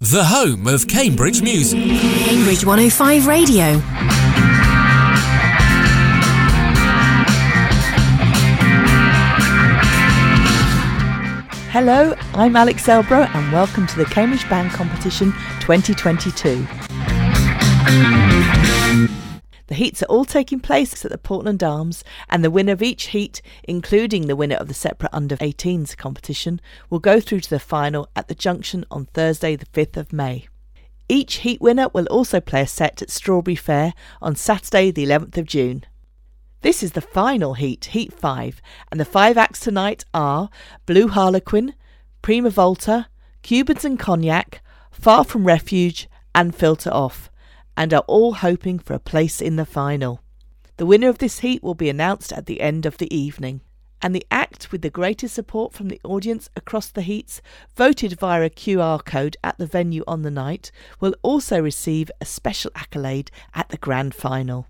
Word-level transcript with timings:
The 0.00 0.24
home 0.24 0.66
of 0.66 0.86
Cambridge 0.88 1.40
music. 1.40 1.80
Cambridge 1.80 2.66
105 2.66 3.26
Radio. 3.26 3.78
Hello, 11.72 12.14
I'm 12.34 12.56
Alex 12.56 12.86
Elbro 12.86 13.26
and 13.34 13.50
welcome 13.50 13.86
to 13.86 13.96
the 13.96 14.04
Cambridge 14.04 14.46
Band 14.50 14.70
Competition 14.72 15.32
2022. 15.60 16.66
The 19.68 19.74
heats 19.74 20.00
are 20.02 20.06
all 20.06 20.24
taking 20.24 20.60
place 20.60 21.04
at 21.04 21.10
the 21.10 21.18
Portland 21.18 21.62
Arms, 21.62 22.04
and 22.28 22.44
the 22.44 22.50
winner 22.50 22.72
of 22.72 22.82
each 22.82 23.08
heat, 23.08 23.42
including 23.64 24.26
the 24.26 24.36
winner 24.36 24.54
of 24.56 24.68
the 24.68 24.74
separate 24.74 25.12
under 25.12 25.36
18s 25.36 25.96
competition, 25.96 26.60
will 26.88 27.00
go 27.00 27.18
through 27.18 27.40
to 27.40 27.50
the 27.50 27.58
final 27.58 28.08
at 28.14 28.28
the 28.28 28.34
Junction 28.34 28.84
on 28.92 29.06
Thursday, 29.06 29.56
the 29.56 29.66
5th 29.66 29.96
of 29.96 30.12
May. 30.12 30.46
Each 31.08 31.36
heat 31.36 31.60
winner 31.60 31.88
will 31.88 32.06
also 32.06 32.40
play 32.40 32.62
a 32.62 32.66
set 32.66 33.02
at 33.02 33.10
Strawberry 33.10 33.56
Fair 33.56 33.92
on 34.22 34.36
Saturday, 34.36 34.92
the 34.92 35.04
11th 35.04 35.36
of 35.36 35.46
June. 35.46 35.84
This 36.62 36.82
is 36.82 36.92
the 36.92 37.00
final 37.00 37.54
heat, 37.54 37.86
Heat 37.86 38.12
5, 38.12 38.62
and 38.90 39.00
the 39.00 39.04
five 39.04 39.36
acts 39.36 39.60
tonight 39.60 40.04
are 40.14 40.48
Blue 40.84 41.08
Harlequin, 41.08 41.74
Prima 42.22 42.50
Volta, 42.50 43.08
Cubans 43.42 43.84
and 43.84 43.98
Cognac, 43.98 44.62
Far 44.90 45.24
From 45.24 45.44
Refuge, 45.44 46.08
and 46.34 46.54
Filter 46.54 46.90
Off 46.90 47.30
and 47.76 47.92
are 47.92 48.04
all 48.06 48.34
hoping 48.34 48.78
for 48.78 48.94
a 48.94 48.98
place 48.98 49.40
in 49.40 49.56
the 49.56 49.66
final. 49.66 50.20
The 50.76 50.86
winner 50.86 51.08
of 51.08 51.18
this 51.18 51.40
heat 51.40 51.62
will 51.62 51.74
be 51.74 51.88
announced 51.88 52.32
at 52.32 52.46
the 52.46 52.60
end 52.60 52.86
of 52.86 52.98
the 52.98 53.14
evening. 53.14 53.62
And 54.02 54.14
the 54.14 54.26
act 54.30 54.70
with 54.70 54.82
the 54.82 54.90
greatest 54.90 55.34
support 55.34 55.72
from 55.72 55.88
the 55.88 56.00
audience 56.04 56.50
across 56.54 56.88
the 56.88 57.02
heats, 57.02 57.40
voted 57.74 58.18
via 58.20 58.44
a 58.44 58.50
QR 58.50 59.02
code 59.02 59.38
at 59.42 59.56
the 59.56 59.66
venue 59.66 60.04
on 60.06 60.22
the 60.22 60.30
night, 60.30 60.70
will 61.00 61.14
also 61.22 61.60
receive 61.60 62.10
a 62.20 62.26
special 62.26 62.70
accolade 62.74 63.30
at 63.54 63.70
the 63.70 63.78
grand 63.78 64.14
final. 64.14 64.66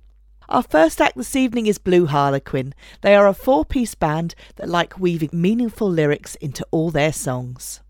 Our 0.49 0.63
first 0.63 1.01
act 1.01 1.17
this 1.17 1.35
evening 1.35 1.67
is 1.67 1.79
Blue 1.79 2.07
Harlequin. 2.07 2.73
They 3.01 3.17
are 3.17 3.27
a 3.27 3.35
four 3.35 3.65
piece 3.65 3.97
band 3.97 4.37
that 4.57 4.69
like 4.69 4.99
weaving 4.99 5.31
meaningful 5.33 5.91
lyrics 5.91 6.37
into 6.37 6.65
all 6.71 6.93
their 6.93 7.13
songs. 7.13 7.81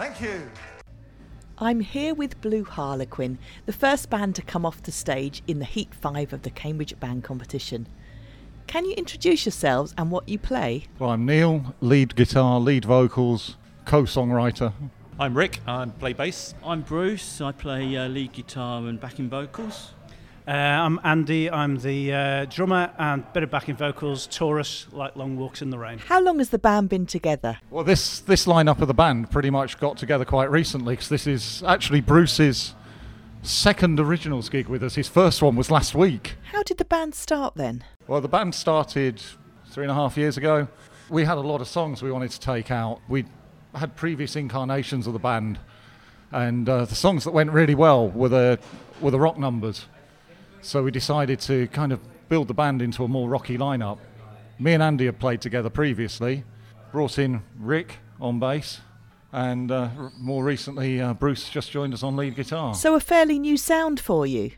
Thank 0.00 0.22
you. 0.22 0.50
I'm 1.58 1.80
here 1.80 2.14
with 2.14 2.40
Blue 2.40 2.64
Harlequin, 2.64 3.38
the 3.66 3.72
first 3.74 4.08
band 4.08 4.34
to 4.36 4.40
come 4.40 4.64
off 4.64 4.82
the 4.82 4.90
stage 4.90 5.42
in 5.46 5.58
the 5.58 5.66
Heat 5.66 5.94
5 5.94 6.32
of 6.32 6.40
the 6.40 6.48
Cambridge 6.48 6.98
Band 6.98 7.22
Competition. 7.22 7.86
Can 8.66 8.86
you 8.86 8.94
introduce 8.94 9.44
yourselves 9.44 9.92
and 9.98 10.10
what 10.10 10.26
you 10.26 10.38
play? 10.38 10.84
Well, 10.98 11.10
I'm 11.10 11.26
Neil, 11.26 11.74
lead 11.82 12.16
guitar, 12.16 12.58
lead 12.58 12.86
vocals, 12.86 13.58
co 13.84 14.04
songwriter. 14.04 14.72
I'm 15.18 15.36
Rick, 15.36 15.60
I 15.66 15.84
play 15.84 16.14
bass. 16.14 16.54
I'm 16.64 16.80
Bruce, 16.80 17.42
I 17.42 17.52
play 17.52 17.94
uh, 17.98 18.08
lead 18.08 18.32
guitar 18.32 18.80
and 18.86 18.98
backing 18.98 19.28
vocals. 19.28 19.92
Uh, 20.48 20.52
I'm 20.52 20.98
Andy, 21.04 21.50
I'm 21.50 21.76
the 21.78 22.12
uh, 22.12 22.44
drummer 22.46 22.90
and 22.98 23.30
bit 23.34 23.42
of 23.42 23.50
backing 23.50 23.76
vocals, 23.76 24.26
Taurus, 24.26 24.86
like 24.90 25.14
Long 25.14 25.36
Walks 25.36 25.60
in 25.60 25.68
the 25.70 25.78
Rain. 25.78 25.98
How 25.98 26.20
long 26.20 26.38
has 26.38 26.48
the 26.48 26.58
band 26.58 26.88
been 26.88 27.04
together? 27.04 27.58
Well, 27.70 27.84
this, 27.84 28.20
this 28.20 28.46
lineup 28.46 28.80
of 28.80 28.88
the 28.88 28.94
band 28.94 29.30
pretty 29.30 29.50
much 29.50 29.78
got 29.78 29.98
together 29.98 30.24
quite 30.24 30.50
recently 30.50 30.94
because 30.94 31.10
this 31.10 31.26
is 31.26 31.62
actually 31.64 32.00
Bruce's 32.00 32.74
second 33.42 34.00
originals 34.00 34.48
gig 34.48 34.66
with 34.68 34.82
us. 34.82 34.94
His 34.94 35.08
first 35.08 35.42
one 35.42 35.56
was 35.56 35.70
last 35.70 35.94
week. 35.94 36.36
How 36.52 36.62
did 36.62 36.78
the 36.78 36.84
band 36.86 37.14
start 37.14 37.54
then? 37.54 37.84
Well, 38.06 38.22
the 38.22 38.28
band 38.28 38.54
started 38.54 39.22
three 39.70 39.84
and 39.84 39.90
a 39.90 39.94
half 39.94 40.16
years 40.16 40.36
ago. 40.38 40.68
We 41.10 41.26
had 41.26 41.36
a 41.36 41.42
lot 41.42 41.60
of 41.60 41.68
songs 41.68 42.02
we 42.02 42.10
wanted 42.10 42.30
to 42.30 42.40
take 42.40 42.70
out. 42.70 43.00
We 43.08 43.26
had 43.74 43.94
previous 43.94 44.36
incarnations 44.36 45.06
of 45.06 45.12
the 45.12 45.18
band, 45.18 45.58
and 46.32 46.68
uh, 46.68 46.86
the 46.86 46.94
songs 46.94 47.24
that 47.24 47.32
went 47.32 47.50
really 47.50 47.74
well 47.74 48.08
were 48.08 48.28
the 48.28 48.58
were 49.00 49.10
the 49.10 49.20
rock 49.20 49.38
numbers. 49.38 49.86
So 50.62 50.82
we 50.82 50.90
decided 50.90 51.40
to 51.40 51.66
kind 51.68 51.92
of 51.92 52.00
build 52.28 52.48
the 52.48 52.54
band 52.54 52.82
into 52.82 53.04
a 53.04 53.08
more 53.08 53.28
rocky 53.28 53.56
lineup. 53.58 53.98
Me 54.58 54.74
and 54.74 54.82
Andy 54.82 55.06
had 55.06 55.18
played 55.18 55.40
together 55.40 55.70
previously, 55.70 56.44
brought 56.92 57.18
in 57.18 57.42
Rick 57.58 57.96
on 58.20 58.38
bass, 58.38 58.80
and 59.32 59.70
uh, 59.70 59.88
r- 59.96 60.12
more 60.18 60.44
recently 60.44 61.00
uh, 61.00 61.14
Bruce 61.14 61.48
just 61.48 61.70
joined 61.70 61.94
us 61.94 62.02
on 62.02 62.16
lead 62.16 62.36
guitar. 62.36 62.74
So, 62.74 62.94
a 62.94 63.00
fairly 63.00 63.38
new 63.38 63.56
sound 63.56 64.00
for 64.00 64.26
you. 64.26 64.52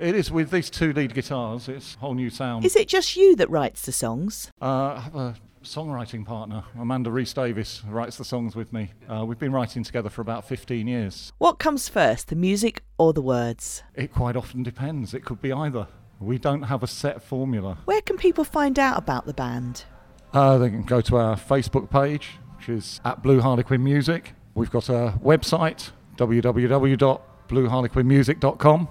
It 0.00 0.14
is 0.16 0.30
with 0.30 0.50
these 0.50 0.70
two 0.70 0.92
lead 0.92 1.14
guitars. 1.14 1.68
It's 1.68 1.94
a 1.94 1.98
whole 1.98 2.14
new 2.14 2.30
sound. 2.30 2.64
Is 2.64 2.74
it 2.74 2.88
just 2.88 3.16
you 3.16 3.36
that 3.36 3.50
writes 3.50 3.82
the 3.82 3.92
songs? 3.92 4.50
Uh, 4.60 4.64
I 4.64 5.00
have 5.00 5.14
a 5.14 5.34
songwriting 5.64 6.24
partner, 6.24 6.62
Amanda 6.78 7.10
Reese 7.10 7.32
Davis, 7.32 7.82
writes 7.88 8.16
the 8.16 8.24
songs 8.24 8.54
with 8.54 8.72
me. 8.72 8.92
Uh, 9.08 9.24
we've 9.24 9.38
been 9.38 9.52
writing 9.52 9.82
together 9.82 10.10
for 10.10 10.20
about 10.22 10.46
15 10.46 10.86
years. 10.86 11.32
What 11.38 11.58
comes 11.58 11.88
first, 11.88 12.28
the 12.28 12.36
music 12.36 12.82
or 12.98 13.12
the 13.12 13.22
words? 13.22 13.82
It 13.94 14.12
quite 14.12 14.36
often 14.36 14.62
depends. 14.62 15.14
It 15.14 15.24
could 15.24 15.40
be 15.42 15.52
either. 15.52 15.88
We 16.20 16.38
don't 16.38 16.62
have 16.62 16.82
a 16.82 16.86
set 16.86 17.22
formula. 17.22 17.78
Where 17.86 18.00
can 18.00 18.16
people 18.16 18.44
find 18.44 18.78
out 18.78 18.98
about 18.98 19.26
the 19.26 19.34
band? 19.34 19.84
Uh, 20.32 20.58
they 20.58 20.70
can 20.70 20.82
go 20.84 21.00
to 21.00 21.16
our 21.16 21.36
Facebook 21.36 21.90
page, 21.90 22.30
which 22.56 22.68
is 22.68 23.00
at 23.04 23.22
Blue 23.22 23.40
Harlequin 23.40 23.82
Music. 23.82 24.32
We've 24.54 24.70
got 24.70 24.88
a 24.88 25.14
website, 25.22 25.90
www.blueharlequinmusic.com, 26.16 28.88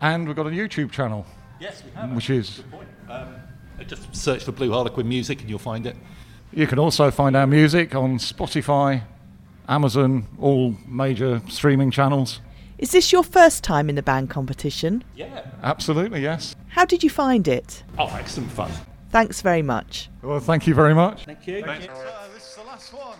and 0.00 0.26
we've 0.26 0.36
got 0.36 0.46
a 0.46 0.50
YouTube 0.50 0.90
channel, 0.90 1.26
Yes, 1.60 1.82
we 1.84 1.90
have. 1.92 2.12
which 2.14 2.30
is 2.30 2.58
Good 2.58 2.70
point. 2.70 2.88
Um, 3.08 3.34
just 3.84 4.14
search 4.14 4.44
for 4.44 4.52
Blue 4.52 4.70
Harlequin 4.70 5.08
Music 5.08 5.40
and 5.40 5.48
you'll 5.50 5.58
find 5.58 5.86
it. 5.86 5.96
You 6.52 6.66
can 6.66 6.78
also 6.78 7.10
find 7.10 7.36
our 7.36 7.46
music 7.46 7.94
on 7.94 8.18
Spotify, 8.18 9.02
Amazon, 9.68 10.26
all 10.40 10.74
major 10.86 11.42
streaming 11.48 11.90
channels. 11.90 12.40
Is 12.78 12.92
this 12.92 13.12
your 13.12 13.22
first 13.22 13.62
time 13.62 13.88
in 13.88 13.94
the 13.94 14.02
band 14.02 14.30
competition? 14.30 15.04
Yeah. 15.14 15.46
Absolutely, 15.62 16.22
yes. 16.22 16.56
How 16.68 16.84
did 16.84 17.02
you 17.02 17.10
find 17.10 17.46
it? 17.46 17.84
Oh, 17.98 18.08
excellent 18.18 18.50
fun. 18.50 18.70
Thanks 19.10 19.42
very 19.42 19.62
much. 19.62 20.08
Well, 20.22 20.40
thank 20.40 20.66
you 20.66 20.74
very 20.74 20.94
much. 20.94 21.24
Thank 21.24 21.46
you. 21.46 21.60
So, 21.62 21.76
this 22.34 22.48
is 22.48 22.54
the 22.56 22.62
last 22.64 22.92
one. 22.94 23.18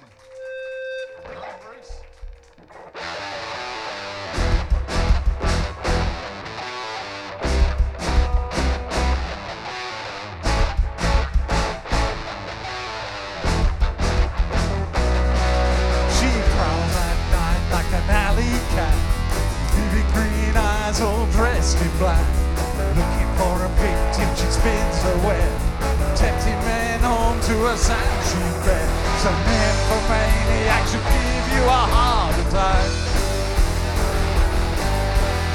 Eyes 20.91 21.01
all 21.01 21.27
dressed 21.33 21.81
in 21.81 21.91
black. 21.99 22.27
Looking 22.99 23.31
for 23.39 23.55
a 23.63 23.71
victim, 23.79 24.29
she 24.35 24.49
spins 24.51 24.99
her 25.07 25.17
web, 25.27 25.59
tempting 26.17 26.59
men 26.67 27.05
on 27.05 27.41
to 27.47 27.55
a 27.71 27.77
sanctuary 27.77 28.59
bed. 28.67 28.89
So 29.23 29.31
nymphomaniac 29.31 30.83
should 30.91 31.07
give 31.07 31.47
you 31.55 31.63
a 31.63 31.83
heart 31.95 32.35
attack. 32.43 32.91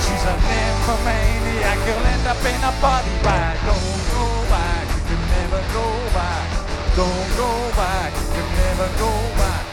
She's 0.04 0.24
a 0.24 0.36
nymphomaniac, 0.40 1.80
you'll 1.84 2.08
end 2.16 2.26
up 2.32 2.40
in 2.40 2.62
a 2.64 2.74
body 2.80 3.16
bag. 3.24 3.60
Don't 3.68 4.00
go 4.16 4.28
back, 4.48 4.88
you 4.88 5.02
can 5.10 5.22
never 5.36 5.62
go 5.76 5.88
back. 6.16 6.48
Don't 6.96 7.30
go 7.36 7.52
back, 7.76 8.12
you 8.16 8.32
can 8.32 8.50
never 8.64 8.88
go 9.00 9.12
back. 9.36 9.65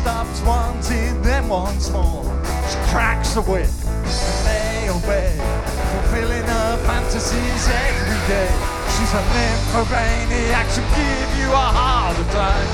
Stops 0.00 0.40
wanting 0.48 1.20
them 1.20 1.50
once 1.50 1.90
more. 1.90 2.24
Oh, 2.24 2.68
she 2.70 2.78
cracks 2.90 3.34
the 3.34 3.42
whip 3.42 3.68
and 3.84 4.46
they 4.48 4.88
obey, 4.88 5.36
fulfilling 5.92 6.46
her 6.48 6.76
fantasies 6.88 7.68
every 7.68 8.20
day. 8.24 8.48
She's 8.96 9.12
a 9.12 9.20
nymphomaniac, 9.20 10.66
she'll 10.72 10.88
give 10.96 11.30
you 11.36 11.52
a 11.52 11.68
heart 11.76 12.16
attack. 12.16 12.64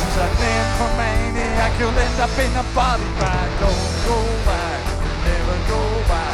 She's 0.00 0.16
a 0.16 0.28
nymphomaniac, 0.32 1.72
you'll 1.78 2.00
end 2.00 2.20
up 2.24 2.32
in 2.40 2.52
a 2.56 2.64
body 2.72 3.04
bag. 3.20 3.48
Don't 3.60 3.84
go 4.08 4.16
back, 4.48 4.80
never 5.28 5.58
go 5.68 5.82
back. 6.08 6.33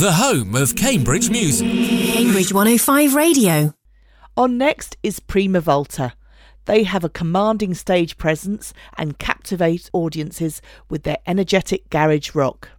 The 0.00 0.12
home 0.12 0.54
of 0.54 0.76
Cambridge 0.76 1.28
music. 1.28 1.68
Cambridge 1.68 2.54
105 2.54 3.14
Radio. 3.14 3.74
On 4.34 4.56
next 4.56 4.96
is 5.02 5.20
Prima 5.20 5.60
Volta. 5.60 6.14
They 6.64 6.84
have 6.84 7.04
a 7.04 7.10
commanding 7.10 7.74
stage 7.74 8.16
presence 8.16 8.72
and 8.96 9.18
captivate 9.18 9.90
audiences 9.92 10.62
with 10.88 11.02
their 11.02 11.18
energetic 11.26 11.90
garage 11.90 12.34
rock. 12.34 12.70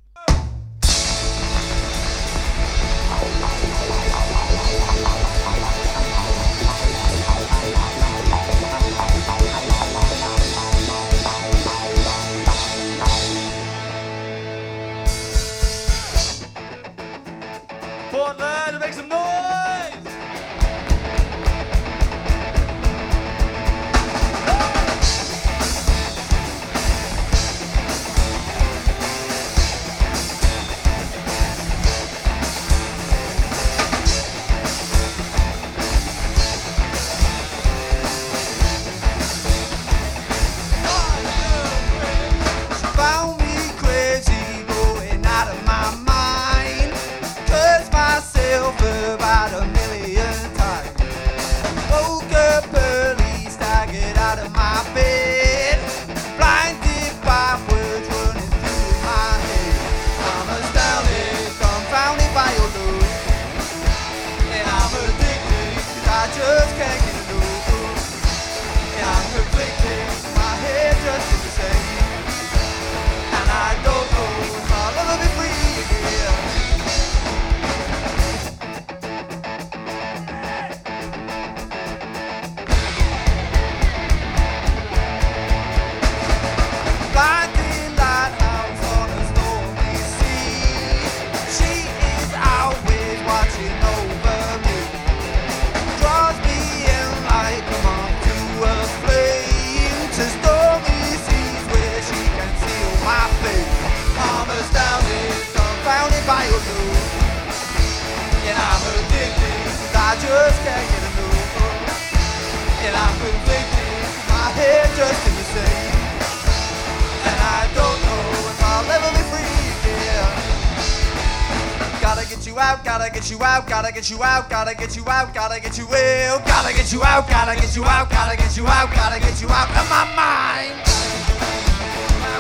Gotta 123.02 123.14
get 123.14 123.32
you 123.32 123.42
out, 123.42 123.66
gotta 123.66 123.92
get 123.92 124.10
you 124.12 124.24
out, 124.24 124.48
gotta 124.48 124.76
get 124.76 124.96
you 124.96 125.04
out, 125.10 125.34
gotta 125.34 125.60
get 125.60 125.76
you 125.76 125.86
out, 125.90 126.46
gotta 126.46 126.72
get 126.72 126.94
you 126.94 127.02
out, 127.04 127.28
gotta 127.28 127.56
get 127.56 127.76
you 127.76 127.84
out, 127.84 128.12
gotta 128.12 128.38
get 128.38 128.56
you 128.56 128.68
out, 128.68 128.94
gotta 128.94 129.20
get 129.20 129.42
you 129.42 129.50
out 129.50 129.70
of 129.74 129.90
my 129.90 130.06
mind. 130.14 130.78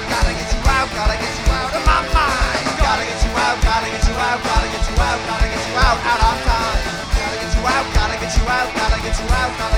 Gotta 0.05 0.33
get 0.37 0.53
you 0.53 0.61
out, 0.69 0.87
gotta 0.93 1.17
get 1.17 1.33
you 1.33 1.49
out 1.49 1.73
of 1.73 1.81
my 1.81 2.01
mind. 2.13 2.61
Gotta 2.77 3.03
get 3.09 3.25
you 3.25 3.33
out, 3.41 3.57
gotta 3.65 3.89
get 3.89 4.05
you 4.05 4.13
out, 4.13 4.37
gotta 4.45 4.67
get 4.69 4.85
you 4.85 5.01
out, 5.01 5.19
gotta 5.25 5.47
get 5.49 5.65
you 5.65 5.75
out, 5.81 5.97
out 5.97 6.21
of 6.29 6.37
time. 6.45 6.77
Gotta 7.09 7.37
get 7.41 7.51
you 7.57 7.63
out, 7.65 7.85
gotta 7.97 8.17
get 8.21 8.37
you 8.37 8.45
out, 8.45 8.69
gotta 8.77 9.01
get 9.01 9.17
you 9.17 9.33
out, 9.33 9.57
gotta 9.57 9.57
get 9.57 9.57
you 9.57 9.65
out 9.65 9.70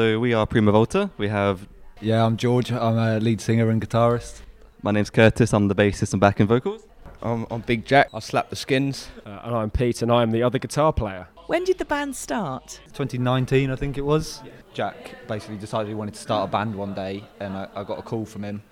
So 0.00 0.18
we 0.18 0.32
are 0.32 0.46
Prima 0.46 0.72
Volta. 0.72 1.10
We 1.18 1.28
have 1.28 1.68
Yeah, 2.00 2.24
I'm 2.24 2.38
George. 2.38 2.72
I'm 2.72 2.96
a 2.96 3.20
lead 3.20 3.38
singer 3.38 3.68
and 3.68 3.86
guitarist. 3.86 4.40
my 4.82 4.92
name's 4.92 5.10
Curtis. 5.10 5.52
I'm 5.52 5.68
the 5.68 5.74
bassist 5.74 6.14
and 6.14 6.20
backing 6.22 6.46
vocals. 6.46 6.86
I'm, 7.20 7.46
I'm 7.50 7.60
Big 7.60 7.84
Jack. 7.84 8.08
I 8.14 8.20
slap 8.20 8.48
the 8.48 8.56
skins. 8.56 9.10
Uh, 9.26 9.40
and 9.44 9.54
I'm 9.54 9.70
Pete, 9.70 10.00
and 10.00 10.10
I'm 10.10 10.30
the 10.30 10.42
other 10.42 10.58
guitar 10.58 10.90
player. 10.90 11.28
When 11.48 11.64
did 11.64 11.76
the 11.76 11.84
band 11.84 12.16
start? 12.16 12.80
2019, 12.94 13.70
I 13.70 13.76
think 13.76 13.98
it 13.98 14.00
was. 14.06 14.42
Jack 14.72 15.16
basically 15.28 15.58
decided 15.58 15.88
he 15.88 15.94
wanted 15.94 16.14
to 16.14 16.20
start 16.20 16.48
a 16.48 16.50
band 16.50 16.74
one 16.74 16.94
day, 16.94 17.22
and 17.38 17.52
I, 17.52 17.68
I 17.74 17.84
got 17.84 17.98
a 17.98 18.02
call 18.02 18.24
from 18.24 18.42
him. 18.42 18.62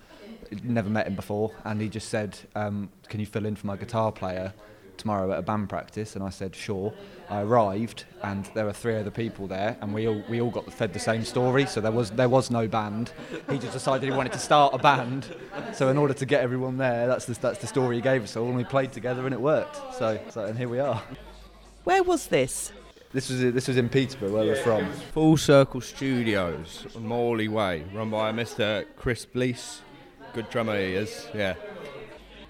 Never 0.64 0.88
met 0.88 1.06
him 1.08 1.14
before, 1.14 1.52
and 1.64 1.78
he 1.78 1.90
just 1.90 2.08
said, 2.08 2.38
um, 2.54 2.88
"Can 3.10 3.20
you 3.20 3.26
fill 3.26 3.44
in 3.44 3.54
for 3.54 3.66
my 3.66 3.76
guitar 3.76 4.10
player 4.10 4.54
tomorrow 4.98 5.32
at 5.32 5.38
a 5.38 5.42
band 5.42 5.68
practice?" 5.68 6.14
And 6.14 6.24
I 6.24 6.30
said, 6.30 6.54
"Sure." 6.54 6.92
I 7.30 7.42
arrived, 7.42 8.04
and 8.22 8.46
there 8.54 8.64
were 8.64 8.72
three 8.72 8.96
other 8.96 9.10
people 9.10 9.46
there, 9.46 9.76
and 9.82 9.92
we 9.92 10.08
all 10.08 10.22
we 10.30 10.40
all 10.40 10.50
got 10.50 10.72
fed 10.72 10.94
the 10.94 10.98
same 10.98 11.24
story. 11.24 11.66
So 11.66 11.80
there 11.80 11.92
was 11.92 12.10
there 12.10 12.28
was 12.28 12.50
no 12.50 12.66
band. 12.66 13.12
He 13.50 13.58
just 13.58 13.74
decided 13.74 14.08
he 14.08 14.16
wanted 14.16 14.32
to 14.32 14.38
start 14.38 14.72
a 14.72 14.78
band. 14.78 15.26
So 15.74 15.90
in 15.90 15.98
order 15.98 16.14
to 16.14 16.26
get 16.26 16.42
everyone 16.42 16.78
there, 16.78 17.06
that's 17.06 17.26
the 17.26 17.34
that's 17.34 17.58
the 17.58 17.66
story 17.66 17.96
he 17.96 18.02
gave 18.02 18.24
us 18.24 18.36
all, 18.36 18.46
and 18.46 18.56
we 18.56 18.64
played 18.64 18.92
together, 18.92 19.26
and 19.26 19.34
it 19.34 19.40
worked. 19.40 19.76
So 19.94 20.18
so 20.30 20.46
and 20.46 20.56
here 20.56 20.68
we 20.68 20.78
are. 20.78 21.02
Where 21.84 22.02
was 22.02 22.28
this? 22.28 22.72
This 23.12 23.28
was 23.28 23.40
this 23.40 23.68
was 23.68 23.76
in 23.76 23.90
Peterborough, 23.90 24.32
where 24.32 24.44
we're 24.44 24.62
from. 24.62 24.90
Full 25.12 25.36
Circle 25.36 25.82
Studios 25.82 26.86
on 26.96 27.06
Morley 27.06 27.48
Way, 27.48 27.84
run 27.92 28.10
by 28.10 28.32
Mr. 28.32 28.86
Chris 28.96 29.26
Blease. 29.26 29.82
Good 30.32 30.48
drummer 30.50 30.78
he 30.78 30.94
is, 30.94 31.26
yeah. 31.34 31.54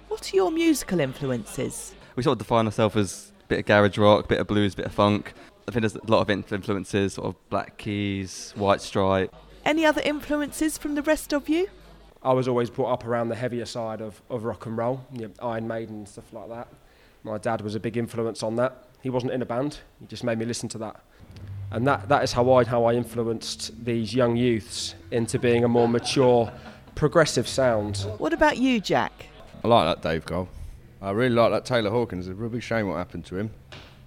What 0.09 0.33
are 0.33 0.37
your 0.37 0.51
musical 0.51 1.01
influences? 1.01 1.95
We 2.19 2.25
sort 2.25 2.33
of 2.33 2.39
define 2.39 2.67
ourselves 2.67 2.97
as 2.97 3.33
a 3.45 3.47
bit 3.47 3.59
of 3.61 3.67
garage 3.67 3.97
rock, 3.97 4.25
a 4.25 4.27
bit 4.27 4.41
of 4.41 4.49
blues, 4.49 4.75
a 4.75 4.79
bit 4.79 4.87
of 4.87 4.93
funk. 4.93 5.35
I 5.69 5.71
think 5.71 5.83
there's 5.83 5.95
a 5.95 6.05
lot 6.11 6.21
of 6.21 6.29
influences, 6.31 7.13
sort 7.13 7.29
of 7.29 7.49
Black 7.49 7.79
Keys, 7.79 8.53
White 8.57 8.81
Stripe. 8.81 9.33
Any 9.65 9.87
other 9.87 10.01
influences 10.01 10.79
from 10.79 10.97
the 10.97 11.03
rest 11.03 11.33
of 11.33 11.49
you? 11.49 11.69
I 12.25 12.33
was 12.33 12.49
always 12.49 12.71
brought 12.71 12.91
up 12.91 13.07
around 13.07 13.29
the 13.29 13.37
heavier 13.37 13.67
side 13.67 14.01
of, 14.01 14.21
of 14.31 14.43
rock 14.43 14.67
and 14.67 14.77
roll, 14.77 15.07
you 15.13 15.29
know, 15.29 15.31
Iron 15.41 15.69
Maiden 15.69 15.95
and 15.95 16.09
stuff 16.09 16.33
like 16.33 16.49
that. 16.49 16.67
My 17.23 17.39
dad 17.39 17.61
was 17.61 17.77
a 17.77 17.81
big 17.81 17.97
influence 17.97 18.43
on 18.43 18.57
that. 18.57 18.89
He 19.01 19.11
wasn't 19.11 19.31
in 19.31 19.41
a 19.41 19.47
band, 19.47 19.79
he 20.01 20.07
just 20.07 20.25
made 20.25 20.39
me 20.39 20.45
listen 20.45 20.69
to 20.71 20.79
that. 20.79 21.01
And 21.71 21.87
that, 21.87 22.09
that 22.09 22.25
is 22.25 22.33
how 22.33 22.51
I, 22.53 22.65
how 22.65 22.85
I 22.87 22.95
influenced 22.95 23.85
these 23.85 24.13
young 24.13 24.35
youths 24.35 24.97
into 25.13 25.39
being 25.39 25.63
a 25.63 25.69
more 25.69 25.87
mature, 25.87 26.53
progressive 26.97 27.47
sound. 27.47 27.99
What 28.19 28.33
about 28.33 28.57
you, 28.57 28.81
Jack? 28.81 29.13
I 29.63 29.69
like 29.69 30.03
that 30.03 30.03
Dave 30.03 30.27
Grohl. 30.27 30.49
I 31.01 31.11
really 31.11 31.35
like 31.35 31.53
that 31.53 31.65
Taylor 31.65 31.91
Hawkins. 31.91 32.27
It's 32.27 32.33
a 32.33 32.35
real 32.35 32.51
big 32.51 32.63
shame 32.63 32.89
what 32.89 32.97
happened 32.97 33.25
to 33.27 33.37
him. 33.37 33.51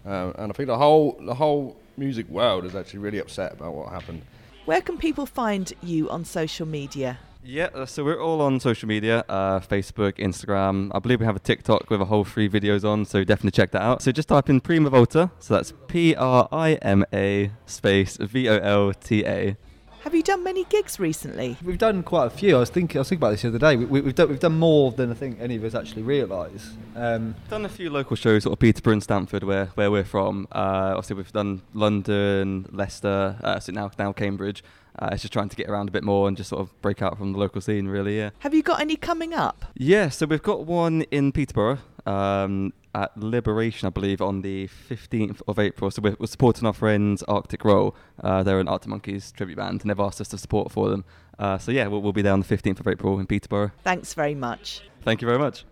Um, 0.05 0.33
and 0.38 0.51
I 0.51 0.53
think 0.53 0.67
the 0.67 0.77
whole 0.77 1.17
the 1.21 1.36
whole 1.36 1.77
music 1.98 2.27
world 2.29 2.65
is 2.65 2.75
actually 2.75 3.00
really 3.00 3.19
upset 3.19 3.53
about 3.53 3.74
what 3.74 3.89
happened. 3.89 4.24
Where 4.65 4.81
can 4.81 4.98
people 4.98 5.25
find 5.25 5.71
you 5.81 6.10
on 6.10 6.25
social 6.25 6.67
media? 6.67 7.19
Yeah, 7.43 7.69
uh, 7.74 7.88
so 7.88 8.03
we're 8.03 8.21
all 8.21 8.39
on 8.41 8.60
social 8.60 8.88
media 8.88 9.25
uh, 9.27 9.60
Facebook, 9.62 10.17
Instagram. 10.17 10.91
I 10.93 11.00
believe 11.00 11.19
we 11.19 11.25
have 11.25 11.36
a 11.36 11.39
TikTok 11.39 11.89
with 11.89 12.00
a 12.00 12.05
whole 12.05 12.24
three 12.24 12.48
videos 12.48 12.88
on, 12.88 13.03
so 13.03 13.24
definitely 13.24 13.51
check 13.51 13.71
that 13.71 13.81
out. 13.81 14.03
So 14.03 14.12
just 14.12 14.29
type 14.29 14.48
in 14.48 14.62
Prima 14.62 14.91
Volta, 14.91 15.31
so 15.39 15.55
that's 15.55 15.74
P 15.88 16.13
R 16.15 16.48
I 16.51 16.74
M 16.83 17.03
A 17.12 17.51
space 17.65 18.17
V 18.17 18.48
O 18.48 18.57
L 18.57 18.93
T 18.93 19.25
A. 19.25 19.57
Have 20.01 20.15
you 20.15 20.24
done 20.24 20.43
many 20.43 20.63
gigs 20.63 21.00
recently? 21.00 21.58
We've 21.63 21.77
done 21.77 22.01
quite 22.01 22.25
a 22.25 22.29
few. 22.31 22.55
I 22.55 22.60
was 22.60 22.72
thinking, 22.72 22.98
I 22.98 23.01
was 23.01 23.10
thinking 23.10 23.20
about 23.22 23.31
this 23.31 23.43
the 23.43 23.50
other 23.50 23.60
day. 23.60 23.75
We, 23.75 23.86
we, 23.86 24.01
we've 24.01 24.15
done 24.15 24.29
we've 24.29 24.39
done 24.39 24.58
more 24.58 24.91
than 24.91 25.12
I 25.12 25.13
think 25.13 25.39
any 25.39 25.55
of 25.58 25.63
us 25.63 25.75
actually 25.75 26.01
realise. 26.01 26.72
Um, 26.96 27.36
Done 27.51 27.65
a 27.65 27.70
few 27.70 27.91
local 27.91 28.15
shows, 28.15 28.43
sort 28.43 28.53
of 28.53 28.60
Peterborough 28.60 28.93
and 28.93 29.03
Stamford, 29.03 29.43
where, 29.43 29.67
where 29.75 29.91
we're 29.91 30.03
from. 30.03 30.48
Uh, 30.51 30.93
obviously, 30.96 31.17
we've 31.17 31.31
done 31.31 31.62
London, 31.75 32.65
Leicester, 32.72 33.38
uh, 33.43 33.60
so 33.60 33.72
now 33.74 33.91
now 34.00 34.12
Cambridge. 34.12 34.63
Uh, 34.98 35.10
it's 35.12 35.22
just 35.22 35.34
trying 35.34 35.50
to 35.50 35.55
get 35.55 35.70
around 35.70 35.88
a 35.88 35.91
bit 35.91 36.03
more 36.03 36.27
and 36.27 36.36
just 36.36 36.50
sort 36.50 36.62
of 36.62 36.81
break 36.81 37.03
out 37.03 37.20
from 37.20 37.34
the 37.34 37.38
local 37.38 37.62
scene, 37.62 37.88
really. 37.88 38.17
Yeah. 38.17 38.31
Have 38.39 38.55
you 38.55 38.63
got 38.63 38.81
any 38.81 38.96
coming 38.96 39.36
up? 39.36 39.65
Yeah. 39.75 40.10
So 40.10 40.25
we've 40.25 40.41
got 40.41 40.65
one 40.65 41.03
in 41.12 41.31
Peterborough 41.31 41.77
um, 42.08 42.74
at 42.93 43.15
Liberation, 43.17 43.88
I 43.88 43.89
believe, 43.89 44.21
on 44.21 44.41
the 44.41 44.67
15th 44.89 45.41
of 45.48 45.60
April. 45.60 45.91
So 45.91 46.01
we're, 46.01 46.15
we're 46.19 46.27
supporting 46.27 46.65
our 46.65 46.74
friends 46.74 47.24
Arctic 47.24 47.63
Roll. 47.63 47.95
Uh, 48.21 48.43
they're 48.43 48.60
an 48.60 48.67
Arctic 48.67 48.89
Monkeys 48.89 49.31
tribute 49.31 49.57
band, 49.57 49.81
and 49.81 49.89
they've 49.89 50.00
asked 50.00 50.21
us 50.21 50.27
to 50.29 50.38
support 50.38 50.71
for 50.71 50.89
them. 50.89 51.05
Uh, 51.39 51.57
so 51.57 51.71
yeah, 51.71 51.88
we'll, 51.88 52.01
we'll 52.01 52.13
be 52.13 52.21
there 52.21 52.33
on 52.33 52.41
the 52.41 52.45
15th 52.45 52.79
of 52.79 52.88
April 52.88 53.19
in 53.19 53.27
Peterborough. 53.27 53.71
Thanks 53.83 54.13
very 54.13 54.36
much. 54.36 54.81
Thank 55.03 55.21
you 55.21 55.27
very 55.27 55.39
much. 55.39 55.65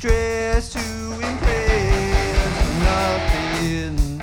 Dressed 0.00 0.72
to 0.74 0.78
impress 0.78 2.48
nothing. 2.84 4.20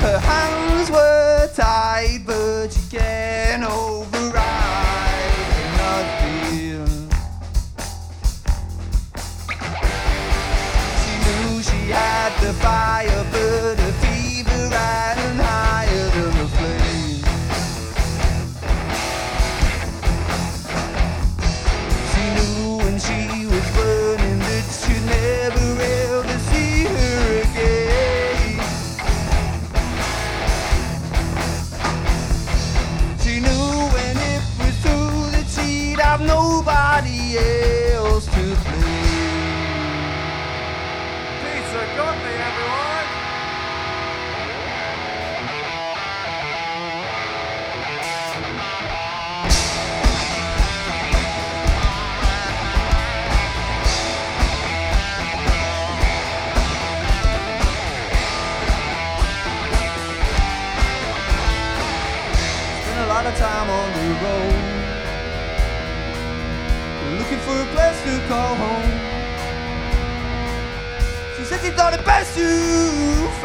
Her 0.00 0.18
hands 0.18 0.90
were 0.90 1.48
tied, 1.54 2.26
but 2.26 2.68
she 2.72 2.96
can't 2.96 3.64
override 3.64 4.15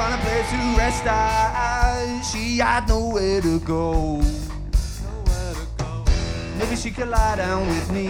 find 0.01 0.15
a 0.15 0.23
place 0.25 0.49
to 0.49 0.57
rest. 0.81 1.03
She 2.31 2.57
had 2.57 2.87
nowhere 2.87 3.41
to 3.41 3.59
go. 3.59 4.21
Maybe 6.57 6.75
she 6.75 6.89
could 6.89 7.09
lie 7.09 7.35
down 7.35 7.67
with 7.67 7.91
me. 7.91 8.07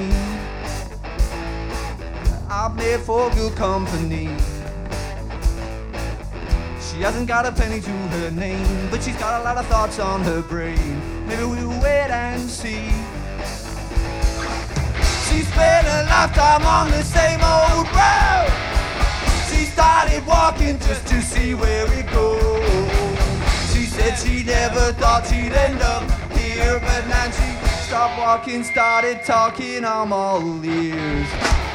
I've 2.50 2.76
made 2.76 3.02
for 3.02 3.30
good 3.32 3.56
company. 3.56 4.30
She 6.88 6.98
hasn't 7.06 7.28
got 7.28 7.46
a 7.46 7.52
penny 7.52 7.82
to 7.82 7.92
her 8.16 8.32
name, 8.32 8.90
but 8.90 9.04
she's 9.04 9.18
got 9.18 9.42
a 9.42 9.44
lot 9.44 9.58
of 9.58 9.66
thoughts 9.68 10.00
on 10.00 10.22
her 10.22 10.42
brain. 10.42 10.94
Maybe 11.28 11.44
we'll 11.44 11.82
wait 11.82 12.10
and 12.10 12.42
see. 12.50 12.88
She 15.26 15.38
spent 15.52 15.88
a 15.98 16.00
lifetime 16.14 16.66
on 16.66 16.90
the 16.92 17.04
same 17.04 17.42
old 17.44 17.88
road. 17.96 18.31
Started 19.82 20.24
walking 20.28 20.78
just 20.78 21.08
to 21.08 21.20
see 21.24 21.56
where 21.56 21.92
it 21.92 22.06
goes. 22.12 23.74
She 23.74 23.86
said 23.86 24.14
she 24.14 24.44
never 24.44 24.94
thought 24.94 25.26
she'd 25.26 25.54
end 25.54 25.82
up 25.82 26.04
here, 26.38 26.80
but 26.80 27.08
now 27.08 27.32
she 27.32 27.88
stopped 27.88 28.16
walking, 28.20 28.64
started 28.64 29.24
talking. 29.26 29.84
I'm 29.84 30.14
all 30.14 30.64
ears. 30.64 31.71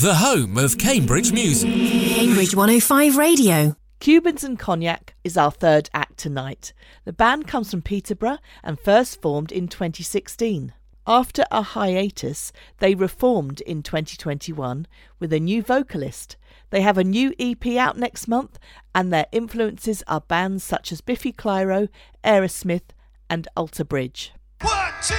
The 0.00 0.14
home 0.14 0.56
of 0.58 0.78
Cambridge 0.78 1.32
music. 1.32 1.72
Cambridge 1.72 2.54
105 2.54 3.16
Radio. 3.16 3.74
Cubans 3.98 4.44
and 4.44 4.56
Cognac 4.56 5.16
is 5.24 5.36
our 5.36 5.50
third 5.50 5.90
act 5.92 6.18
tonight. 6.18 6.72
The 7.04 7.12
band 7.12 7.48
comes 7.48 7.72
from 7.72 7.82
Peterborough 7.82 8.38
and 8.62 8.78
first 8.78 9.20
formed 9.20 9.50
in 9.50 9.66
2016. 9.66 10.72
After 11.04 11.44
a 11.50 11.62
hiatus, 11.62 12.52
they 12.78 12.94
reformed 12.94 13.60
in 13.62 13.82
2021 13.82 14.86
with 15.18 15.32
a 15.32 15.40
new 15.40 15.62
vocalist. 15.62 16.36
They 16.70 16.82
have 16.82 16.96
a 16.96 17.02
new 17.02 17.34
EP 17.40 17.66
out 17.76 17.98
next 17.98 18.28
month, 18.28 18.56
and 18.94 19.12
their 19.12 19.26
influences 19.32 20.04
are 20.06 20.20
bands 20.20 20.62
such 20.62 20.92
as 20.92 21.00
Biffy 21.00 21.32
Clyro, 21.32 21.88
Aerosmith, 22.22 22.90
and 23.28 23.48
Alter 23.56 23.82
Bridge. 23.82 24.32
One, 24.60 24.92
two, 25.02 25.14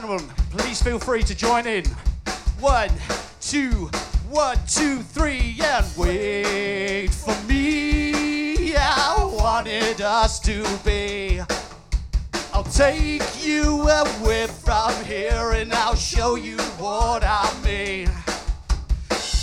gentlemen, 0.00 0.26
please 0.48 0.82
feel 0.82 0.98
free 0.98 1.22
to 1.22 1.34
join 1.34 1.66
in. 1.66 1.84
One, 2.60 2.88
two, 3.42 3.90
one, 4.30 4.56
two, 4.66 5.02
three, 5.02 5.58
and 5.62 5.84
wait 5.98 7.08
for 7.08 7.36
me. 7.46 8.74
I 8.74 9.30
wanted 9.38 10.00
us 10.00 10.40
to 10.40 10.64
be. 10.82 11.42
I'll 12.54 12.64
take 12.64 13.44
you 13.44 13.86
away 13.86 14.46
from 14.46 14.94
here 15.04 15.52
and 15.52 15.74
I'll 15.74 15.94
show 15.94 16.36
you 16.36 16.56
what 16.78 17.22
I 17.22 17.52
mean. 17.62 18.08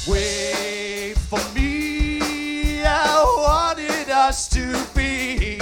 Wait 0.07 1.13
for 1.13 1.37
me. 1.53 2.81
I 2.83 3.23
wanted 3.37 4.09
us 4.09 4.49
to 4.49 4.83
be. 4.95 5.59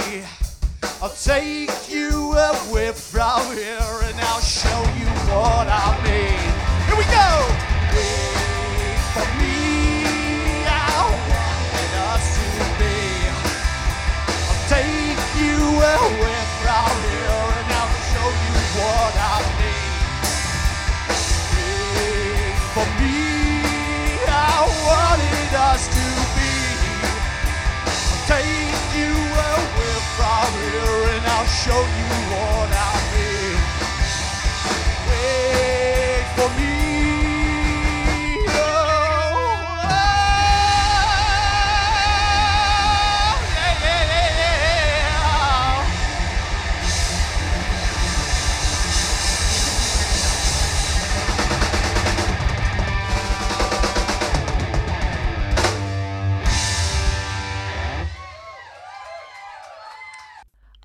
I'll 1.00 1.10
take 1.10 1.88
you 1.88 2.32
away 2.32 2.90
from 2.90 3.56
here 3.56 3.78
and 4.02 4.20
I'll 4.20 4.40
show 4.40 4.80
you 4.98 5.06
what 5.30 5.68
I 5.68 5.94
mean. 6.02 6.88
Here 6.88 6.96
we 6.96 7.04
go. 7.04 7.67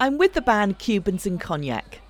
I'm 0.03 0.17
with 0.17 0.33
the 0.33 0.41
band 0.41 0.79
Cubans 0.79 1.25
and 1.25 1.39
Cognac. 1.39 2.01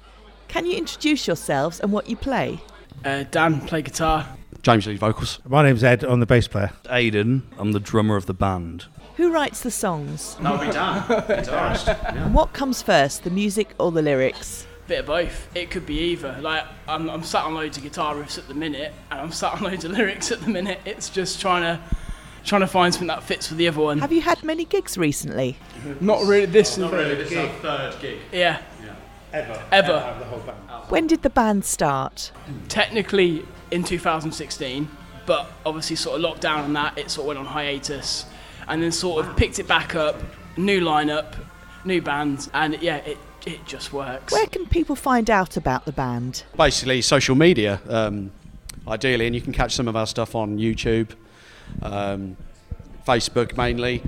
Can 0.47 0.65
you 0.65 0.75
introduce 0.75 1.27
yourselves 1.27 1.79
and 1.79 1.91
what 1.91 2.09
you 2.09 2.15
play? 2.15 2.59
Uh, 3.05 3.21
Dan, 3.29 3.61
play 3.61 3.83
guitar. 3.83 4.27
James 4.63 4.87
Lee 4.87 4.97
vocals. 4.97 5.37
My 5.47 5.61
name's 5.61 5.83
Ed, 5.83 6.03
I'm 6.03 6.19
the 6.19 6.25
bass 6.25 6.47
player. 6.47 6.71
Aidan, 6.89 7.43
I'm 7.59 7.71
the 7.71 7.79
drummer 7.79 8.15
of 8.15 8.25
the 8.25 8.33
band. 8.33 8.85
Who 9.17 9.31
writes 9.31 9.61
the 9.61 9.69
songs? 9.69 10.37
That'll 10.41 10.57
be 10.57 10.71
Dan, 10.71 11.03
guitarist. 11.03 12.15
And 12.15 12.33
what 12.33 12.53
comes 12.53 12.81
first, 12.81 13.25
the 13.25 13.29
music 13.29 13.75
or 13.77 13.91
the 13.91 14.01
lyrics? 14.01 14.65
Bit 14.87 15.01
of 15.01 15.05
both. 15.05 15.55
It 15.55 15.69
could 15.69 15.85
be 15.85 15.99
either. 15.99 16.35
Like 16.41 16.63
I'm, 16.87 17.11
I'm 17.11 17.21
sat 17.21 17.43
on 17.43 17.53
loads 17.53 17.77
of 17.77 17.83
guitar 17.83 18.15
riffs 18.15 18.39
at 18.39 18.47
the 18.47 18.55
minute, 18.55 18.91
and 19.11 19.21
I'm 19.21 19.31
sat 19.31 19.53
on 19.53 19.61
loads 19.61 19.85
of 19.85 19.91
lyrics 19.99 20.31
at 20.31 20.41
the 20.41 20.49
minute. 20.49 20.79
It's 20.83 21.11
just 21.11 21.39
trying 21.39 21.61
to, 21.61 21.79
trying 22.45 22.61
to 22.61 22.67
find 22.67 22.93
something 22.93 23.07
that 23.07 23.23
fits 23.23 23.49
with 23.49 23.57
the 23.57 23.67
other 23.67 23.81
one. 23.81 23.99
Have 23.99 24.11
you 24.11 24.21
had 24.21 24.43
many 24.43 24.65
gigs 24.65 24.97
recently? 24.97 25.57
Not 25.99 26.25
really. 26.25 26.45
This 26.45 26.77
Not 26.77 26.93
is 26.93 26.93
really, 26.93 27.15
this 27.15 27.31
is 27.31 27.37
our 27.37 27.47
third 27.47 28.01
gig. 28.01 28.19
Yeah. 28.31 28.61
Ever. 29.33 29.63
Ever. 29.71 30.15
the 30.19 30.25
whole 30.25 30.39
band. 30.39 30.59
When 30.89 31.07
did 31.07 31.23
the 31.23 31.29
band 31.29 31.65
start? 31.65 32.31
Technically 32.69 33.43
in 33.71 33.83
2016, 33.83 34.87
but 35.25 35.49
obviously 35.65 35.95
sort 35.95 36.17
of 36.17 36.21
locked 36.21 36.41
down 36.41 36.65
on 36.65 36.73
that. 36.73 36.97
It 36.97 37.09
sort 37.09 37.23
of 37.23 37.27
went 37.29 37.39
on 37.39 37.45
hiatus, 37.45 38.25
and 38.67 38.83
then 38.83 38.91
sort 38.91 39.25
of 39.25 39.35
picked 39.35 39.57
it 39.57 39.67
back 39.67 39.95
up. 39.95 40.21
New 40.55 40.81
lineup, 40.81 41.33
new 41.83 41.99
bands, 41.99 42.49
and 42.53 42.79
yeah, 42.79 42.97
it 42.97 43.17
it 43.47 43.65
just 43.65 43.91
works. 43.91 44.31
Where 44.31 44.45
can 44.45 44.67
people 44.67 44.95
find 44.95 45.29
out 45.31 45.57
about 45.57 45.85
the 45.85 45.91
band? 45.91 46.43
Basically, 46.55 47.01
social 47.01 47.35
media, 47.35 47.81
um, 47.89 48.31
ideally, 48.87 49.25
and 49.25 49.33
you 49.33 49.41
can 49.41 49.51
catch 49.51 49.73
some 49.73 49.87
of 49.87 49.95
our 49.95 50.05
stuff 50.05 50.35
on 50.35 50.59
YouTube, 50.59 51.09
um, 51.83 52.37
Facebook 53.05 53.55
mainly. 53.55 54.03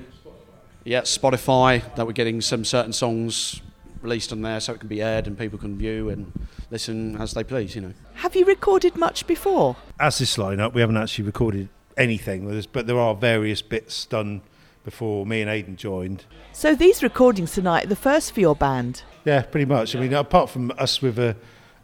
Yeah, 0.84 1.02
Spotify, 1.02 1.96
that 1.96 2.06
we're 2.06 2.14
getting 2.14 2.42
some 2.42 2.64
certain 2.64 2.94
songs 2.94 3.62
released 4.02 4.32
on 4.32 4.42
there 4.42 4.60
so 4.60 4.74
it 4.74 4.80
can 4.80 4.88
be 4.88 5.02
aired 5.02 5.26
and 5.26 5.38
people 5.38 5.58
can 5.58 5.78
view 5.78 6.10
and 6.10 6.32
listen 6.70 7.20
as 7.20 7.34
they 7.34 7.44
please, 7.44 7.76
you 7.76 7.82
know. 7.82 7.94
Have 8.16 8.36
you 8.36 8.46
recorded 8.46 8.96
much 8.96 9.26
before? 9.26 9.76
As 10.00 10.20
this 10.20 10.38
lineup, 10.38 10.74
we 10.74 10.82
haven't 10.82 10.98
actually 10.98 11.26
recorded 11.26 11.70
anything 11.98 12.46
with 12.46 12.58
us, 12.58 12.66
but 12.66 12.88
there 12.88 13.00
are 13.00 13.16
various 13.16 13.62
bits 13.62 14.06
done 14.06 14.42
before 14.84 15.26
me 15.26 15.42
and 15.42 15.50
Aidan 15.50 15.76
joined. 15.76 16.26
So 16.54 16.76
these 16.76 17.02
recordings 17.02 17.54
tonight 17.54 17.86
are 17.86 17.90
the 17.90 17.96
first 17.96 18.34
for 18.34 18.40
your 18.40 18.56
band. 18.56 19.02
Yeah, 19.26 19.42
pretty 19.42 19.66
much. 19.66 19.96
I 19.96 20.00
mean, 20.00 20.14
apart 20.14 20.52
from 20.52 20.72
us 20.78 21.02
with 21.02 21.18
a 21.18 21.36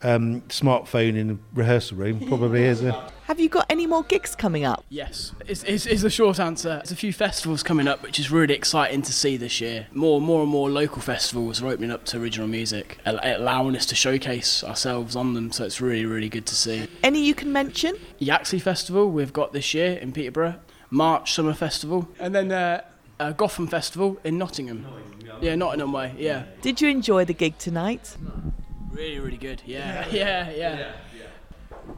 um, 0.03 0.41
smartphone 0.41 1.15
in 1.15 1.27
the 1.27 1.37
rehearsal 1.53 1.97
room, 1.97 2.25
probably 2.27 2.63
is 2.63 2.83
a. 2.83 2.91
Have 3.25 3.39
you 3.39 3.47
got 3.47 3.65
any 3.69 3.87
more 3.87 4.03
gigs 4.03 4.35
coming 4.35 4.65
up? 4.65 4.83
Yes, 4.89 5.31
is, 5.47 5.63
is, 5.63 5.87
is 5.87 6.01
the 6.01 6.09
short 6.09 6.37
answer. 6.37 6.75
There's 6.75 6.91
a 6.91 6.97
few 6.97 7.13
festivals 7.13 7.63
coming 7.63 7.87
up, 7.87 8.03
which 8.03 8.19
is 8.19 8.29
really 8.29 8.53
exciting 8.53 9.03
to 9.03 9.13
see 9.13 9.37
this 9.37 9.61
year. 9.61 9.87
More, 9.93 10.19
more 10.19 10.41
and 10.41 10.51
more 10.51 10.69
local 10.69 11.01
festivals 11.01 11.61
are 11.61 11.67
opening 11.67 11.91
up 11.91 12.03
to 12.05 12.19
original 12.21 12.47
music, 12.47 12.99
allowing 13.05 13.77
us 13.77 13.85
to 13.85 13.95
showcase 13.95 14.65
ourselves 14.65 15.15
on 15.15 15.33
them. 15.33 15.51
So 15.53 15.63
it's 15.63 15.79
really, 15.79 16.05
really 16.05 16.27
good 16.27 16.45
to 16.47 16.55
see. 16.55 16.87
Any 17.03 17.23
you 17.23 17.33
can 17.33 17.53
mention? 17.53 17.95
Yaxley 18.19 18.59
Festival 18.59 19.09
we've 19.09 19.33
got 19.33 19.53
this 19.53 19.73
year 19.73 19.93
in 19.93 20.11
Peterborough, 20.11 20.55
March 20.89 21.31
Summer 21.33 21.53
Festival, 21.53 22.09
and 22.19 22.35
then 22.35 22.51
uh, 22.51 22.81
uh, 23.21 23.31
Gotham 23.31 23.67
Festival 23.67 24.19
in 24.25 24.37
Nottingham. 24.37 24.85
Yeah, 25.41 25.55
Nottingham 25.55 25.93
way. 25.93 26.13
Yeah, 26.17 26.43
Did 26.61 26.81
you 26.81 26.89
enjoy 26.89 27.23
the 27.23 27.33
gig 27.33 27.57
tonight? 27.57 28.17
Really, 29.01 29.19
really 29.19 29.37
good. 29.37 29.61
Yeah, 29.65 30.07
yeah, 30.11 30.49
yeah. 30.49 30.51
Yeah, 30.51 30.77
yeah, 31.15 31.25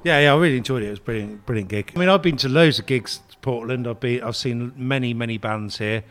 yeah, 0.03 0.19
yeah 0.19 0.33
I 0.33 0.37
really 0.37 0.57
enjoyed 0.57 0.83
it. 0.83 0.87
It 0.87 0.91
was 0.91 0.99
a 0.99 1.03
brilliant, 1.03 1.45
brilliant 1.45 1.69
gig. 1.69 1.91
I 1.95 1.99
mean, 1.99 2.09
I've 2.09 2.21
been 2.21 2.37
to 2.37 2.49
loads 2.49 2.79
of 2.79 2.85
gigs 2.85 3.19
to 3.29 3.37
Portland. 3.39 3.87
I've 3.87 3.99
been, 3.99 4.23
I've 4.23 4.35
seen 4.35 4.73
many, 4.75 5.13
many 5.13 5.37
bands 5.37 5.77
here, 5.77 6.03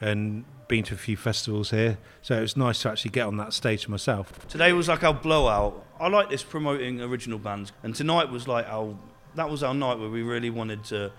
and 0.00 0.44
been 0.68 0.84
to 0.84 0.94
a 0.94 0.98
few 0.98 1.16
festivals 1.16 1.70
here. 1.70 1.98
So 2.22 2.36
it 2.36 2.40
was 2.40 2.56
nice 2.56 2.82
to 2.82 2.90
actually 2.90 3.10
get 3.12 3.26
on 3.26 3.36
that 3.38 3.52
stage 3.52 3.88
myself. 3.88 4.46
Today 4.48 4.72
was 4.72 4.88
like 4.88 5.02
our 5.02 5.14
blowout. 5.14 5.84
I 6.00 6.08
like 6.08 6.30
this 6.30 6.42
promoting 6.42 7.00
original 7.00 7.38
bands, 7.38 7.72
and 7.82 7.94
tonight 7.94 8.30
was 8.30 8.48
like 8.48 8.66
our 8.68 8.96
that 9.34 9.50
was 9.50 9.62
our 9.62 9.74
night 9.74 9.98
where 9.98 10.10
we 10.10 10.22
really 10.22 10.50
wanted 10.50 10.84
to. 10.84 11.12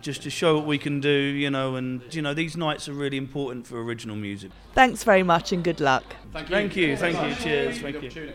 Just 0.00 0.22
to 0.22 0.30
show 0.30 0.56
what 0.56 0.66
we 0.66 0.78
can 0.78 1.00
do, 1.00 1.10
you 1.10 1.50
know, 1.50 1.76
and 1.76 2.02
you 2.14 2.22
know 2.22 2.34
these 2.34 2.56
nights 2.56 2.88
are 2.88 2.92
really 2.92 3.16
important 3.16 3.66
for 3.66 3.82
original 3.82 4.16
music. 4.16 4.50
Thanks 4.74 5.04
very 5.04 5.22
much 5.22 5.52
and 5.52 5.62
good 5.62 5.80
luck. 5.80 6.04
Thank 6.32 6.76
you, 6.76 6.96
thank 6.96 7.14
you, 7.16 7.34
thank 7.34 7.38
you. 7.38 7.44
cheers, 7.44 7.78
thank 7.80 8.02
you. 8.02 8.32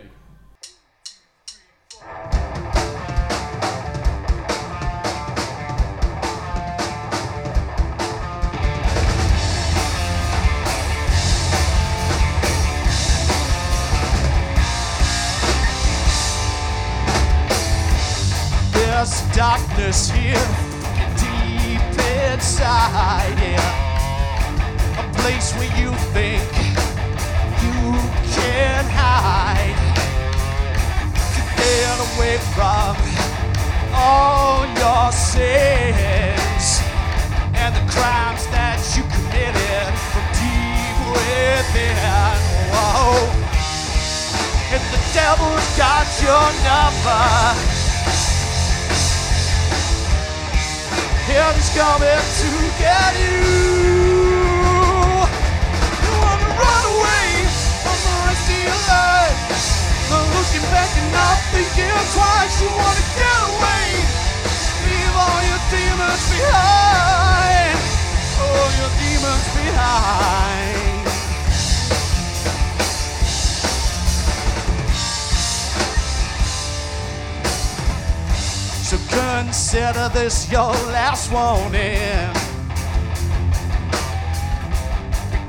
There's 19.03 19.21
darkness 19.36 20.10
here, 20.12 20.36
inside, 22.34 23.38
yeah. 23.38 25.00
A 25.00 25.06
place 25.22 25.54
where 25.54 25.69
you 25.80 25.93
think 26.17 26.50
you 27.62 27.93
can 28.34 28.86
hide. 28.89 29.78
To 31.36 31.41
get 31.62 31.98
away 32.10 32.38
from 32.56 32.98
all 33.93 34.65
your 34.82 35.12
sins 35.12 36.65
and 37.54 37.72
the 37.78 37.86
crimes 37.93 38.43
that 38.50 38.82
you 38.98 39.04
committed 39.13 39.93
from 40.10 40.26
deep 40.41 40.98
within. 41.13 41.96
Whoa. 42.74 43.30
And 44.74 44.84
the 44.89 45.02
devil's 45.13 45.69
got 45.78 46.08
your 46.26 46.48
number. 46.65 47.73
Is 51.34 51.69
coming 51.74 52.08
to 52.08 52.50
get 52.78 53.13
you. 53.17 53.41
You 56.06 56.13
wanna 56.22 56.50
run 56.62 56.84
away 56.93 57.26
from 57.82 57.98
the 58.06 58.15
rest 58.22 58.50
of 58.54 58.60
your 58.62 58.82
life. 58.86 59.38
Not 60.12 60.26
looking 60.30 60.62
back 60.69 60.93
and 60.93 61.10
not 61.12 61.38
thinking 61.50 61.89
twice. 62.13 62.62
You 62.62 62.69
wanna 62.69 63.06
get 63.17 63.38
away. 63.50 63.89
Leave 64.86 65.15
all 65.26 65.41
your 65.50 65.62
demons 65.74 66.24
behind. 66.30 67.82
All 68.38 68.69
your 68.78 68.91
demons 69.02 69.48
behind. 69.58 70.92
Consider 79.13 80.10
this 80.10 80.52
your 80.52 80.73
last 80.91 81.32
warning. 81.32 82.30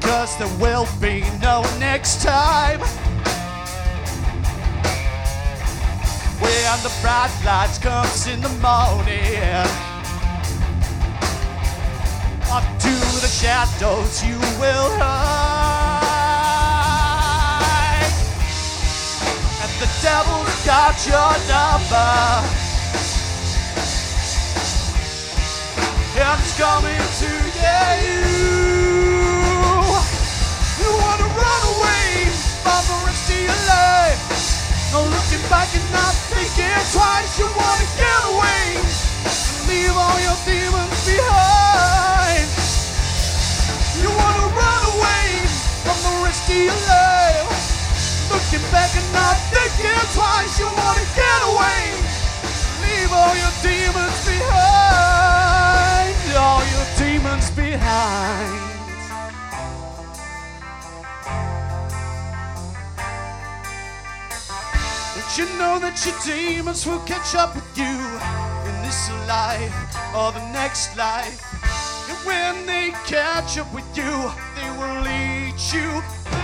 Because 0.00 0.37
there 0.38 0.55
will 0.59 0.87
be 1.00 1.24
no 1.40 1.62
next 1.79 2.22
time. 2.22 2.81
When 6.40 6.83
the 6.83 6.92
bright 7.00 7.33
lights 7.44 7.79
comes 7.79 8.27
in 8.27 8.40
the 8.40 8.48
morning. 8.61 9.66
Up 12.50 12.64
to 12.81 12.94
the 13.20 13.29
shadows 13.29 14.22
you 14.24 14.38
will 14.61 14.90
hide. 14.98 16.05
And 19.62 19.72
the 19.81 19.88
devil's 20.03 20.66
got 20.66 21.07
your 21.07 21.33
number. 21.48 22.63
It's 26.16 26.57
coming 26.59 26.94
to 26.94 27.31
get 27.59 27.98
you. 28.07 28.22
You 30.79 30.90
wanna 30.94 31.27
run 31.27 31.62
away 31.74 32.31
from 32.62 32.83
the 32.87 32.98
rest 33.03 33.31
of 33.31 33.40
your 33.42 33.61
life. 33.66 34.22
No 34.92 35.03
looking 35.11 35.42
back 35.50 35.74
and 35.74 35.83
not 35.90 36.14
thinking 36.31 36.70
twice. 36.94 37.38
You 37.38 37.46
wanna 37.50 37.87
get 37.98 38.20
away 38.31 38.79
and 38.79 39.66
leave 39.66 39.90
all 39.90 40.18
your 40.22 40.38
demons 40.46 41.03
behind. 41.03 42.46
You 43.98 44.11
wanna 44.14 44.46
run 44.55 44.83
away 44.94 45.27
from 45.83 45.98
the 45.98 46.14
rest 46.22 46.46
of 46.46 46.55
your 46.55 46.81
life. 46.94 47.50
Looking 48.31 48.62
back 48.70 48.94
and 48.94 49.09
not 49.12 49.37
thinking 49.50 49.98
twice. 50.14 50.59
You 50.61 50.66
wanna 50.70 51.07
get 51.18 51.40
away. 51.50 51.83
Leave 52.87 53.11
all 53.11 53.35
your 53.35 53.55
demons 53.66 54.18
behind. 54.27 55.13
All 56.37 56.64
your 56.66 56.87
demons 56.99 57.51
behind. 57.53 58.75
Don't 65.14 65.38
you 65.38 65.59
know 65.59 65.79
that 65.79 66.05
your 66.05 66.16
demons 66.25 66.87
will 66.87 66.99
catch 67.01 67.37
up 67.37 67.55
with 67.55 67.79
you 67.79 67.85
in 67.85 68.83
this 68.83 69.11
life 69.29 69.73
or 70.14 70.33
the 70.33 70.44
next 70.53 70.97
life? 70.97 71.40
And 72.09 72.18
when 72.27 72.66
they 72.66 72.90
catch 73.07 73.57
up 73.59 73.73
with 73.73 73.87
you, 73.97 74.31
they 74.57 74.70
will 74.77 75.03
lead 75.03 75.55
you. 75.73 76.43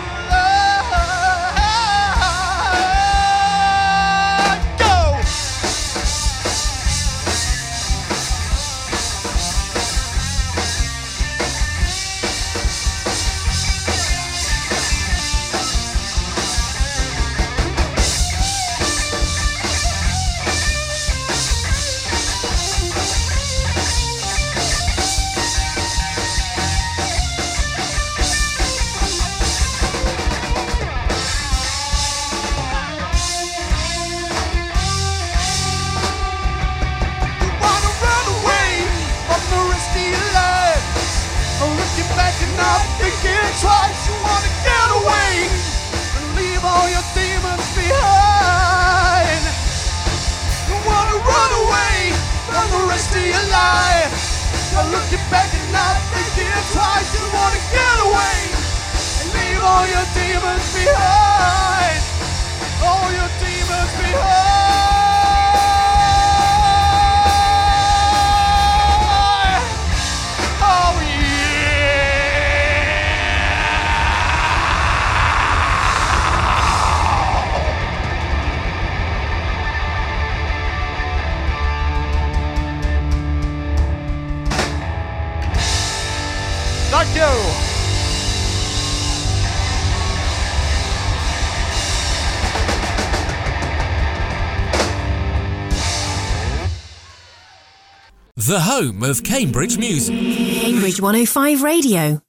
The 98.51 98.59
home 98.59 99.05
of 99.05 99.23
Cambridge 99.23 99.79
music. 99.79 100.17
Cambridge 100.17 101.01
105 101.01 101.63
Radio. 101.63 102.21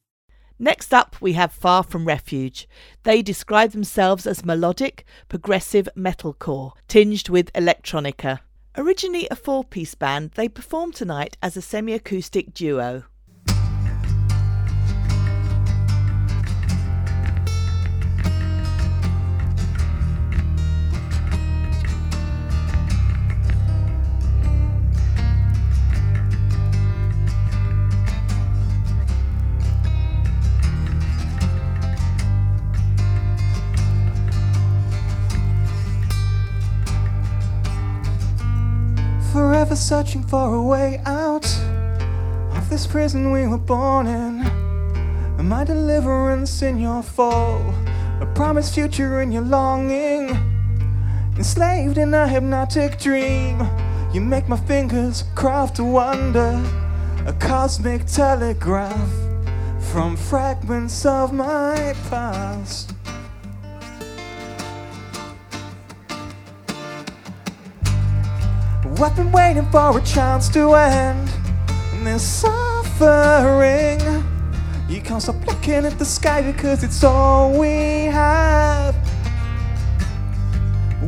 Next 0.60 0.94
up, 0.94 1.16
we 1.20 1.34
have 1.34 1.52
Far 1.52 1.82
From 1.82 2.06
Refuge. 2.06 2.70
They 3.02 3.24
describe 3.24 3.72
themselves 3.72 4.28
as 4.28 4.46
melodic, 4.46 5.04
progressive 5.30 5.90
metalcore, 5.98 6.74
tinged 6.88 7.28
with 7.30 7.52
electronica. 7.54 8.42
Originally 8.78 9.28
a 9.32 9.36
four 9.36 9.64
piece 9.64 9.96
band, 9.96 10.34
they 10.36 10.48
perform 10.48 10.92
tonight 10.92 11.38
as 11.42 11.58
a 11.58 11.62
semi 11.64 11.94
acoustic 11.94 12.54
duo. 12.54 13.06
Searching 39.82 40.22
for 40.22 40.54
a 40.54 40.62
way 40.62 41.02
out 41.06 41.46
of 42.56 42.70
this 42.70 42.86
prison 42.86 43.32
we 43.32 43.48
were 43.48 43.58
born 43.58 44.06
in. 44.06 44.44
My 45.44 45.64
deliverance 45.64 46.62
in 46.62 46.78
your 46.78 47.02
fall, 47.02 47.74
a 48.22 48.32
promised 48.36 48.76
future 48.76 49.22
in 49.22 49.32
your 49.32 49.42
longing. 49.42 50.30
Enslaved 51.36 51.98
in 51.98 52.14
a 52.14 52.28
hypnotic 52.28 53.00
dream, 53.00 53.68
you 54.14 54.22
make 54.22 54.48
my 54.48 54.56
fingers 54.56 55.24
craft 55.34 55.80
a 55.80 55.84
wonder, 55.84 56.64
a 57.26 57.34
cosmic 57.40 58.06
telegraph 58.06 59.12
from 59.92 60.16
fragments 60.16 61.06
of 61.08 61.34
my 61.34 61.96
past. 62.10 62.94
I've 69.04 69.16
been 69.16 69.32
waiting 69.32 69.66
for 69.72 69.98
a 69.98 70.02
chance 70.04 70.48
to 70.50 70.76
end 70.76 71.28
this 72.04 72.22
suffering. 72.22 74.00
You 74.88 75.02
can't 75.02 75.20
stop 75.20 75.44
looking 75.48 75.86
at 75.88 75.98
the 75.98 76.06
sky 76.06 76.44
because 76.44 76.84
it's 76.84 77.04
all 77.04 77.58
we 77.58 78.06
have. 78.06 78.96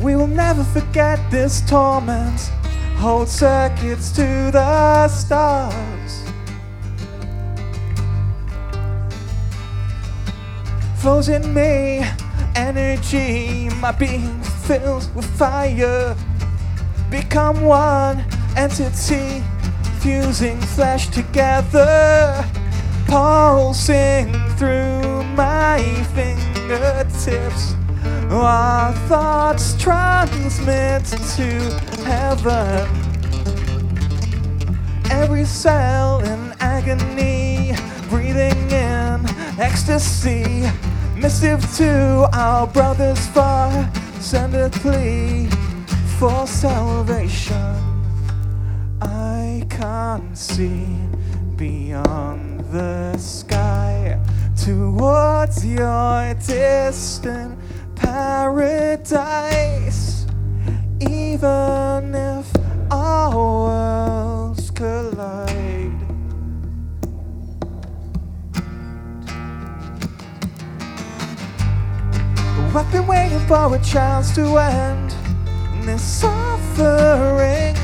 We 0.02 0.16
will 0.16 0.26
never 0.26 0.64
forget 0.64 1.20
this 1.30 1.60
torment. 1.68 2.40
Hold 2.96 3.28
circuits 3.28 4.10
to 4.16 4.50
the 4.50 5.06
stars. 5.06 6.24
Flows 10.96 11.28
in 11.28 11.54
me, 11.54 12.04
energy, 12.56 13.68
my 13.80 13.92
being 13.92 14.42
fills 14.42 15.08
with 15.10 15.26
fire 15.38 16.16
become 17.22 17.62
one 17.62 18.24
entity, 18.56 19.40
fusing 20.00 20.58
flesh 20.74 21.06
together, 21.10 22.44
pulsing 23.06 24.32
through 24.56 25.22
my 25.36 25.78
fingertips. 26.12 27.74
Our 28.30 28.92
thoughts 29.06 29.80
transmit 29.80 31.04
to 31.36 31.50
heaven. 32.02 32.88
every 35.10 35.44
cell 35.44 36.18
in 36.20 36.52
agony, 36.58 37.74
breathing 38.10 38.58
in 38.72 39.24
ecstasy. 39.60 40.68
Missive 41.16 41.62
to 41.76 42.28
our 42.32 42.66
brothers 42.66 43.24
far, 43.28 43.70
send 44.18 44.56
a 44.56 44.68
plea 44.68 45.48
for 46.24 46.46
salvation. 46.46 47.76
I 49.02 49.66
can't 49.68 50.38
see 50.38 50.86
beyond 51.54 52.60
the 52.72 53.14
sky 53.18 54.18
towards 54.56 55.66
your 55.66 56.32
distant 56.46 57.58
paradise. 57.94 59.04
Even 60.98 62.14
if 62.14 62.50
our 62.90 63.36
worlds 63.36 64.70
collide. 64.70 65.92
I've 72.74 72.90
been 72.90 73.06
waiting 73.06 73.46
for 73.46 73.76
a 73.76 73.78
chance 73.82 74.34
to 74.36 74.56
end 74.56 75.13
this 75.86 76.02
suffering. 76.02 77.76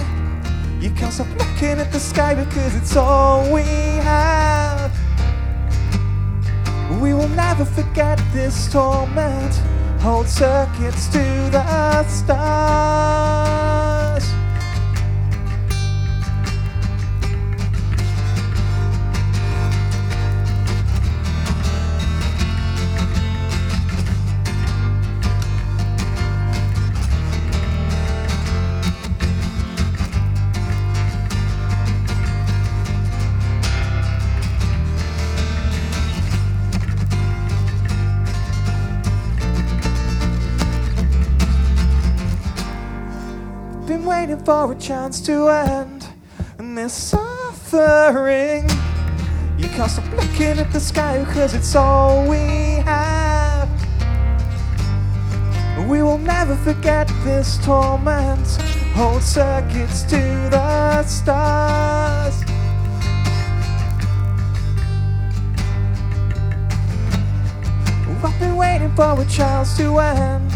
You 0.80 0.90
can't 0.90 1.12
stop 1.12 1.28
looking 1.38 1.78
at 1.78 1.92
the 1.92 2.00
sky 2.00 2.34
because 2.34 2.74
it's 2.74 2.96
all 2.96 3.42
we 3.52 3.62
have. 3.62 4.90
We 7.00 7.14
will 7.14 7.28
never 7.28 7.64
forget 7.64 8.20
this 8.32 8.72
torment. 8.72 9.54
Hold 10.00 10.28
circuits 10.28 11.08
to 11.08 11.18
the 11.52 12.04
stars. 12.08 13.89
For 44.50 44.72
a 44.72 44.74
chance 44.80 45.20
to 45.20 45.46
end 45.48 46.08
this 46.58 46.92
suffering. 46.92 48.68
You 49.56 49.68
can't 49.68 49.88
stop 49.88 50.10
looking 50.10 50.58
at 50.58 50.72
the 50.72 50.80
sky 50.80 51.22
because 51.22 51.54
it's 51.54 51.76
all 51.76 52.28
we 52.28 52.82
have. 52.84 53.68
We 55.88 56.02
will 56.02 56.18
never 56.18 56.56
forget 56.56 57.06
this 57.22 57.64
torment. 57.64 58.44
Hold 58.98 59.22
circuits 59.22 60.02
to 60.10 60.18
the 60.50 61.04
stars. 61.04 62.34
I've 68.24 68.40
been 68.40 68.56
waiting 68.56 68.92
for 68.96 69.14
a 69.16 69.24
chance 69.26 69.76
to 69.76 70.00
end 70.00 70.50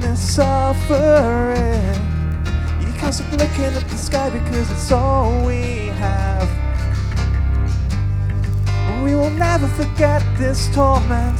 this 0.00 0.36
suffering. 0.36 2.05
You 3.06 3.12
can't 3.12 3.32
looking 3.38 3.64
at 3.66 3.88
the 3.88 3.96
sky 3.96 4.30
because 4.30 4.68
it's 4.68 4.90
all 4.90 5.46
we 5.46 5.86
have. 5.94 6.50
We 9.04 9.14
will 9.14 9.30
never 9.30 9.68
forget 9.68 10.24
this 10.38 10.68
torment. 10.74 11.38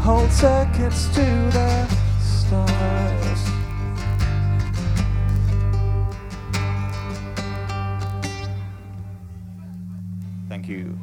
Hold 0.00 0.30
circuits 0.30 1.06
to 1.14 1.22
the 1.22 1.86
stars. 2.20 3.40
Thank 10.50 10.68
you. 10.68 10.98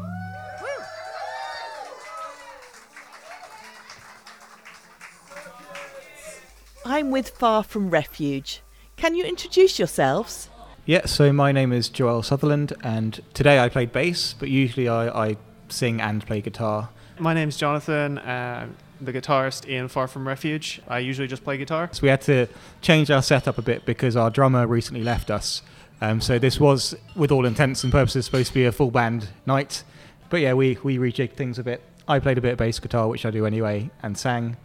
I'm 6.85 7.09
with 7.09 7.29
Far 7.29 7.63
From 7.63 7.89
Refuge. 7.89 8.61
Can 8.97 9.13
you 9.13 9.23
introduce 9.25 9.77
yourselves? 9.77 10.49
Yeah, 10.87 11.05
so 11.05 11.31
my 11.31 11.51
name 11.51 11.71
is 11.71 11.87
Joel 11.87 12.23
Sutherland, 12.23 12.73
and 12.81 13.21
today 13.35 13.59
I 13.59 13.69
played 13.69 13.91
bass, 13.91 14.33
but 14.33 14.49
usually 14.49 14.89
I, 14.89 15.29
I 15.29 15.37
sing 15.69 16.01
and 16.01 16.25
play 16.25 16.41
guitar. 16.41 16.89
My 17.19 17.35
name's 17.35 17.57
Jonathan, 17.57 18.17
uh, 18.17 18.67
the 18.99 19.13
guitarist 19.13 19.65
in 19.67 19.87
Far 19.87 20.07
From 20.07 20.27
Refuge. 20.27 20.81
I 20.87 20.97
usually 20.97 21.27
just 21.27 21.43
play 21.43 21.57
guitar. 21.57 21.89
So 21.91 22.01
we 22.01 22.09
had 22.09 22.21
to 22.21 22.47
change 22.81 23.11
our 23.11 23.21
setup 23.21 23.59
a 23.59 23.61
bit 23.61 23.85
because 23.85 24.15
our 24.15 24.31
drummer 24.31 24.65
recently 24.65 25.03
left 25.03 25.29
us. 25.29 25.61
Um, 26.01 26.19
so 26.19 26.39
this 26.39 26.59
was, 26.59 26.95
with 27.15 27.31
all 27.31 27.45
intents 27.45 27.83
and 27.83 27.93
purposes, 27.93 28.25
supposed 28.25 28.47
to 28.47 28.53
be 28.55 28.65
a 28.65 28.71
full 28.71 28.89
band 28.89 29.29
night. 29.45 29.83
But 30.31 30.41
yeah, 30.41 30.55
we, 30.55 30.79
we 30.81 30.97
rejigged 30.97 31.33
things 31.33 31.59
a 31.59 31.63
bit. 31.63 31.83
I 32.07 32.17
played 32.17 32.39
a 32.39 32.41
bit 32.41 32.53
of 32.53 32.57
bass 32.57 32.79
guitar, 32.79 33.07
which 33.07 33.27
I 33.27 33.29
do 33.29 33.45
anyway, 33.45 33.91
and 34.01 34.17
sang. 34.17 34.57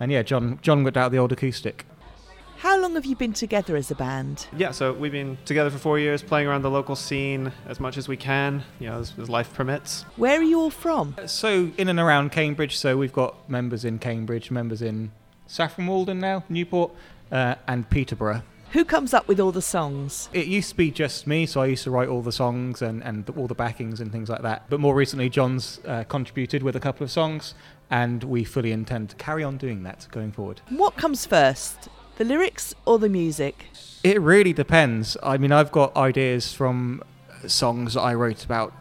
And 0.00 0.10
yeah, 0.10 0.22
John 0.22 0.58
John 0.62 0.84
whipped 0.84 0.96
out 0.96 1.12
the 1.12 1.18
old 1.18 1.32
acoustic. 1.32 1.84
How 2.94 2.98
long 2.98 3.02
have 3.02 3.10
you 3.10 3.16
been 3.16 3.32
together 3.32 3.74
as 3.74 3.90
a 3.90 3.96
band? 3.96 4.46
Yeah, 4.56 4.70
so 4.70 4.92
we've 4.92 5.10
been 5.10 5.36
together 5.46 5.68
for 5.68 5.78
four 5.78 5.98
years, 5.98 6.22
playing 6.22 6.46
around 6.46 6.62
the 6.62 6.70
local 6.70 6.94
scene 6.94 7.50
as 7.66 7.80
much 7.80 7.96
as 7.96 8.06
we 8.06 8.16
can, 8.16 8.62
you 8.78 8.88
know, 8.88 9.00
as, 9.00 9.12
as 9.20 9.28
life 9.28 9.52
permits. 9.52 10.02
Where 10.14 10.38
are 10.38 10.44
you 10.44 10.60
all 10.60 10.70
from? 10.70 11.16
So 11.26 11.72
in 11.76 11.88
and 11.88 11.98
around 11.98 12.30
Cambridge. 12.30 12.78
So 12.78 12.96
we've 12.96 13.12
got 13.12 13.50
members 13.50 13.84
in 13.84 13.98
Cambridge, 13.98 14.52
members 14.52 14.80
in 14.80 15.10
Saffron 15.48 15.88
Walden 15.88 16.20
now, 16.20 16.44
Newport, 16.48 16.92
uh, 17.32 17.56
and 17.66 17.90
Peterborough. 17.90 18.42
Who 18.70 18.84
comes 18.84 19.12
up 19.12 19.26
with 19.26 19.40
all 19.40 19.50
the 19.50 19.60
songs? 19.60 20.28
It 20.32 20.46
used 20.46 20.68
to 20.68 20.76
be 20.76 20.92
just 20.92 21.26
me, 21.26 21.46
so 21.46 21.62
I 21.62 21.66
used 21.66 21.82
to 21.82 21.90
write 21.90 22.08
all 22.08 22.22
the 22.22 22.30
songs 22.30 22.80
and, 22.80 23.02
and 23.02 23.28
all 23.30 23.48
the 23.48 23.56
backings 23.56 24.00
and 24.00 24.12
things 24.12 24.28
like 24.28 24.42
that. 24.42 24.70
But 24.70 24.78
more 24.78 24.94
recently, 24.94 25.28
John's 25.28 25.80
uh, 25.84 26.04
contributed 26.04 26.62
with 26.62 26.76
a 26.76 26.80
couple 26.80 27.02
of 27.02 27.10
songs, 27.10 27.54
and 27.90 28.22
we 28.22 28.44
fully 28.44 28.70
intend 28.70 29.10
to 29.10 29.16
carry 29.16 29.42
on 29.42 29.56
doing 29.56 29.82
that 29.82 30.06
going 30.12 30.30
forward. 30.30 30.60
What 30.68 30.96
comes 30.96 31.26
first, 31.26 31.88
the 32.16 32.24
lyrics 32.24 32.74
or 32.84 32.98
the 32.98 33.08
music? 33.08 33.66
It 34.02 34.20
really 34.20 34.52
depends. 34.52 35.16
I 35.22 35.38
mean, 35.38 35.52
I've 35.52 35.72
got 35.72 35.96
ideas 35.96 36.52
from 36.52 37.02
songs 37.46 37.94
that 37.94 38.00
I 38.00 38.14
wrote 38.14 38.44
about 38.44 38.72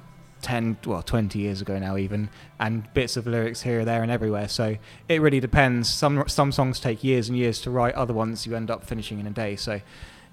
10, 0.41 0.77
well, 0.85 1.01
20 1.01 1.39
years 1.39 1.61
ago 1.61 1.79
now, 1.79 1.95
even, 1.95 2.29
and 2.59 2.93
bits 2.93 3.15
of 3.15 3.25
lyrics 3.25 3.61
here, 3.61 3.85
there, 3.85 4.03
and 4.03 4.11
everywhere. 4.11 4.47
So 4.49 4.75
it 5.07 5.21
really 5.21 5.39
depends. 5.39 5.89
Some 5.89 6.27
some 6.27 6.51
songs 6.51 6.79
take 6.79 7.03
years 7.03 7.29
and 7.29 7.37
years 7.37 7.61
to 7.61 7.71
write. 7.71 7.95
Other 7.95 8.13
ones 8.13 8.45
you 8.45 8.55
end 8.55 8.69
up 8.69 8.85
finishing 8.85 9.19
in 9.19 9.27
a 9.27 9.31
day. 9.31 9.55
So 9.55 9.79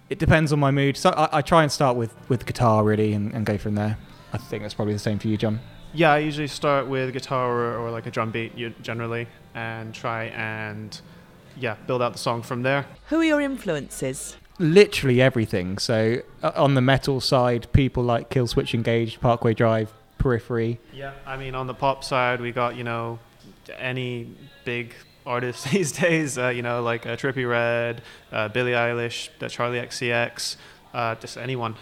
it 0.09 0.19
depends 0.19 0.53
on 0.53 0.59
my 0.59 0.73
mood. 0.73 0.97
So 0.97 1.11
I, 1.11 1.39
I 1.39 1.43
try 1.43 1.63
and 1.63 1.71
start 1.71 1.97
with 1.97 2.15
with 2.29 2.45
guitar 2.45 2.83
really, 2.83 3.13
and, 3.13 3.33
and 3.33 3.47
go 3.47 3.57
from 3.57 3.77
there. 3.77 3.97
I 4.33 4.39
think 4.39 4.63
that's 4.63 4.75
probably 4.75 4.95
the 4.95 4.99
same 4.99 5.19
for 5.19 5.29
you, 5.29 5.37
John. 5.37 5.61
Yeah, 5.93 6.13
I 6.13 6.19
usually 6.19 6.47
start 6.47 6.87
with 6.87 7.13
guitar 7.13 7.51
or, 7.51 7.79
or 7.79 7.91
like 7.91 8.07
a 8.07 8.11
drum 8.13 8.31
beat 8.31 8.81
generally 8.81 9.27
and 9.55 9.93
try 9.93 10.27
and, 10.27 11.01
yeah, 11.59 11.77
build 11.87 12.03
out 12.03 12.13
the 12.13 12.19
song 12.19 12.43
from 12.43 12.63
there. 12.63 12.87
Who 13.09 13.21
are 13.21 13.25
your 13.25 13.41
influences? 13.41 14.37
Literally 14.59 15.21
everything. 15.23 15.79
So 15.79 16.23
uh, 16.43 16.53
on 16.55 16.75
the 16.75 16.81
metal 16.81 17.21
side, 17.21 17.73
people 17.73 18.03
like 18.03 18.31
Killswitch 18.31 18.75
Engage, 18.75 19.21
Parkway 19.21 19.55
Drive, 19.55 19.93
Periphery. 20.19 20.79
Yeah, 20.93 21.13
I 21.27 21.37
mean, 21.37 21.55
on 21.55 21.67
the 21.67 21.75
pop 21.75 22.05
side, 22.05 22.41
we 22.41 22.53
got, 22.53 22.77
you 22.77 22.85
know, 22.85 23.19
any 23.79 24.35
big 24.65 24.95
artists 25.27 25.65
these 25.71 25.93
days, 25.93 26.39
uh, 26.39 26.49
you 26.49 26.63
know, 26.63 26.83
like 26.83 27.07
uh, 27.07 27.17
Trippie 27.17 27.49
Redd, 27.49 28.03
uh, 28.33 28.49
Billie 28.49 28.73
Eilish, 28.73 29.31
uh, 29.41 29.47
Charli 29.47 29.83
XCX, 29.83 30.57
uh, 30.93 31.15
just 31.17 31.37
anyone. 31.37 31.77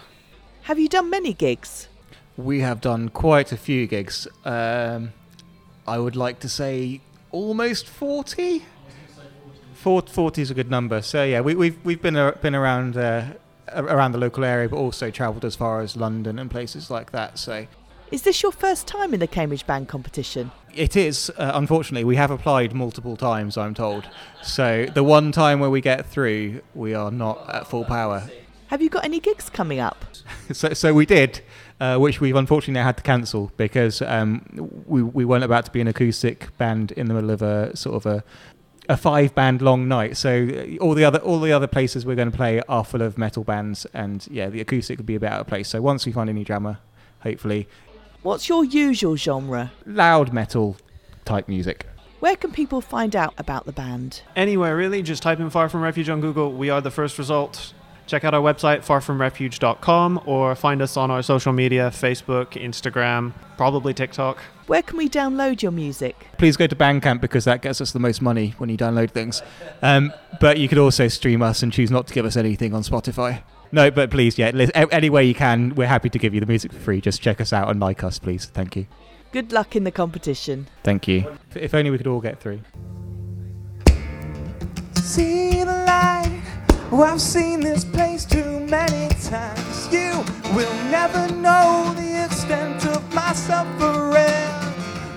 Have 0.63 0.79
you 0.79 0.89
done 0.89 1.11
many 1.11 1.33
gigs? 1.33 1.89
We 2.37 2.61
have 2.61 2.81
done 2.81 3.09
quite 3.09 3.53
a 3.53 3.57
few 3.57 3.87
gigs. 3.87 4.29
Um, 4.45 5.13
I 5.87 5.99
would 5.99 6.15
like 6.15 6.39
to 6.41 6.49
say 6.49 7.01
almost 7.31 7.89
40. 7.89 8.65
40 9.79 10.43
is 10.43 10.51
a 10.51 10.55
good 10.55 10.71
number. 10.71 11.03
So 11.03 11.25
yeah, 11.25 11.41
we, 11.41 11.55
we've 11.55 11.85
we've 11.85 12.03
been 12.03 12.17
uh, 12.17 12.33
been 12.43 12.55
around 12.55 12.97
uh, 12.97 13.35
around 13.73 14.13
the 14.13 14.19
local 14.19 14.45
area, 14.45 14.69
but 14.69 14.77
also 14.77 15.11
travelled 15.11 15.45
as 15.45 15.55
far 15.57 15.81
as 15.81 15.97
London 15.97 16.39
and 16.39 16.51
places 16.51 16.91
like 16.91 17.13
that. 17.13 17.39
So 17.39 17.67
Is 18.11 18.23
this 18.23 18.43
your 18.43 18.53
first 18.53 18.87
time 18.87 19.15
in 19.15 19.21
the 19.21 19.27
Cambridge 19.27 19.67
Band 19.67 19.89
competition? 19.89 20.51
it 20.75 20.97
is. 20.97 21.31
Uh, 21.37 21.53
unfortunately, 21.55 22.05
we 22.05 22.17
have 22.17 22.31
applied 22.31 22.73
multiple 22.75 23.17
times. 23.17 23.57
I'm 23.57 23.75
told. 23.75 24.09
So 24.43 24.87
the 24.93 25.03
one 25.03 25.33
time 25.33 25.61
where 25.61 25.71
we 25.71 25.81
get 25.81 26.07
through, 26.07 26.61
we 26.75 26.95
are 26.95 27.11
not 27.11 27.49
at 27.53 27.67
full 27.67 27.85
power. 27.85 28.29
Have 28.69 28.83
you 28.83 28.91
got 28.91 29.05
any 29.05 29.19
gigs 29.19 29.49
coming 29.49 29.81
up? 29.81 30.05
so, 30.53 30.75
so 30.75 30.93
we 30.93 31.07
did, 31.07 31.41
uh, 31.81 31.97
which 31.97 32.21
we've 32.21 32.37
unfortunately 32.37 32.75
now 32.75 32.85
had 32.85 32.97
to 32.99 33.03
cancel 33.03 33.51
because 33.57 34.03
um, 34.03 34.45
we 34.87 35.03
we 35.03 35.25
weren't 35.25 35.45
about 35.45 35.65
to 35.65 35.71
be 35.71 35.81
an 35.81 35.89
acoustic 35.89 36.57
band 36.59 36.93
in 36.93 37.07
the 37.07 37.15
middle 37.15 37.31
of 37.31 37.43
a 37.43 37.75
sort 37.77 37.97
of 37.97 38.07
a 38.07 38.25
a 38.89 38.97
five 38.97 39.35
band 39.35 39.61
long 39.63 39.87
night. 39.89 40.17
So 40.17 40.49
uh, 40.49 40.83
all 40.83 40.95
the 40.95 41.05
other 41.05 41.19
all 41.21 41.41
the 41.41 41.53
other 41.53 41.67
places 41.67 42.07
we're 42.07 42.17
going 42.17 42.31
to 42.31 42.37
play 42.37 42.61
are 42.69 42.85
full 42.85 43.03
of 43.03 43.19
metal 43.19 43.45
bands, 43.45 43.87
and 43.95 44.27
yeah, 44.31 44.49
the 44.49 44.61
acoustic 44.61 44.99
would 44.99 45.07
be 45.07 45.15
a 45.15 45.21
bit 45.21 45.31
out 45.31 45.41
of 45.41 45.47
place. 45.47 45.69
So 45.69 45.81
once 45.83 46.07
we 46.07 46.13
find 46.13 46.31
a 46.31 46.33
new 46.33 46.45
drummer, 46.45 46.79
hopefully, 47.21 47.69
What's 48.23 48.49
your 48.49 48.65
usual 48.65 49.17
genre? 49.17 49.73
loud 49.87 50.33
metal 50.33 50.77
type 51.25 51.49
music. 51.49 51.87
Where 52.21 52.35
can 52.35 52.51
people 52.51 52.81
find 52.81 53.15
out 53.15 53.33
about 53.39 53.65
the 53.65 53.73
band? 53.73 54.23
Anywhere 54.35 54.77
really, 54.77 55.03
just 55.03 55.23
type 55.23 55.39
in 55.39 55.51
Far 55.51 55.69
From 55.69 55.83
Refuge 55.83 56.09
on 56.09 56.21
Google. 56.21 56.53
We 56.53 56.69
are 56.69 56.81
the 56.81 56.91
first 56.91 57.17
result. 57.17 57.73
Check 58.09 58.25
out 58.25 58.35
our 58.35 58.41
website, 58.41 58.79
farfromrefuge.com, 58.85 60.23
or 60.27 60.55
find 60.57 60.83
us 60.83 60.97
on 60.97 61.11
our 61.11 61.23
social 61.23 61.53
media 61.53 61.91
Facebook, 61.91 62.53
Instagram, 62.53 63.35
probably 63.57 63.93
TikTok. 63.95 64.39
Where 64.67 64.83
can 64.83 64.97
we 64.97 65.09
download 65.09 65.63
your 65.63 65.73
music? 65.73 66.27
Please 66.39 66.57
go 66.57 66.67
to 66.67 66.75
Bandcamp 66.75 67.21
because 67.21 67.45
that 67.45 67.63
gets 67.63 67.81
us 67.81 67.93
the 67.93 67.99
most 67.99 68.21
money 68.23 68.55
when 68.59 68.71
you 68.71 68.77
download 68.77 69.11
things. 69.11 69.43
Um, 69.83 70.13
but 70.41 70.59
you 70.59 70.69
could 70.69 70.79
also 70.79 71.07
stream 71.09 71.43
us 71.43 71.63
and 71.63 71.71
choose 71.73 71.91
not 71.91 72.07
to 72.09 72.15
give 72.15 72.25
us 72.25 72.37
anything 72.37 72.75
on 72.75 72.83
Spotify. 72.83 73.43
No, 73.73 73.91
but 73.91 74.11
please, 74.11 74.39
yeah, 74.39 74.51
lis- 74.55 74.71
any 74.75 75.11
way 75.11 75.25
you 75.25 75.35
can, 75.35 75.75
we're 75.75 75.87
happy 75.87 76.09
to 76.09 76.19
give 76.19 76.33
you 76.33 76.41
the 76.41 76.47
music 76.47 76.73
for 76.73 76.79
free. 76.81 77.01
Just 77.03 77.21
check 77.21 77.41
us 77.43 77.53
out 77.53 77.71
and 77.71 77.79
like 77.79 78.03
us, 78.03 78.19
please. 78.19 78.47
Thank 78.47 78.75
you. 78.77 78.87
Good 79.33 79.53
luck 79.53 79.77
in 79.77 79.85
the 79.85 79.91
competition. 79.91 80.67
Thank 80.83 81.07
you. 81.07 81.27
If- 81.51 81.57
If 81.59 81.75
only 81.75 81.91
we 81.91 81.99
could 81.99 82.07
all 82.07 82.23
get 82.23 82.41
through. 82.41 82.61
See 84.95 85.63
the 85.65 85.85
light. 85.87 86.18
Oh, 86.91 87.03
I've 87.03 87.21
seen 87.21 87.61
this 87.61 87.85
place 87.85 88.25
too 88.25 88.61
many 88.61 89.09
times. 89.23 89.93
You 89.93 90.25
will 90.55 90.75
never 90.91 91.31
know 91.35 91.93
the 91.95 92.25
extent 92.25 92.87
of 92.87 93.15
my 93.15 93.35
suffering. 93.35 94.25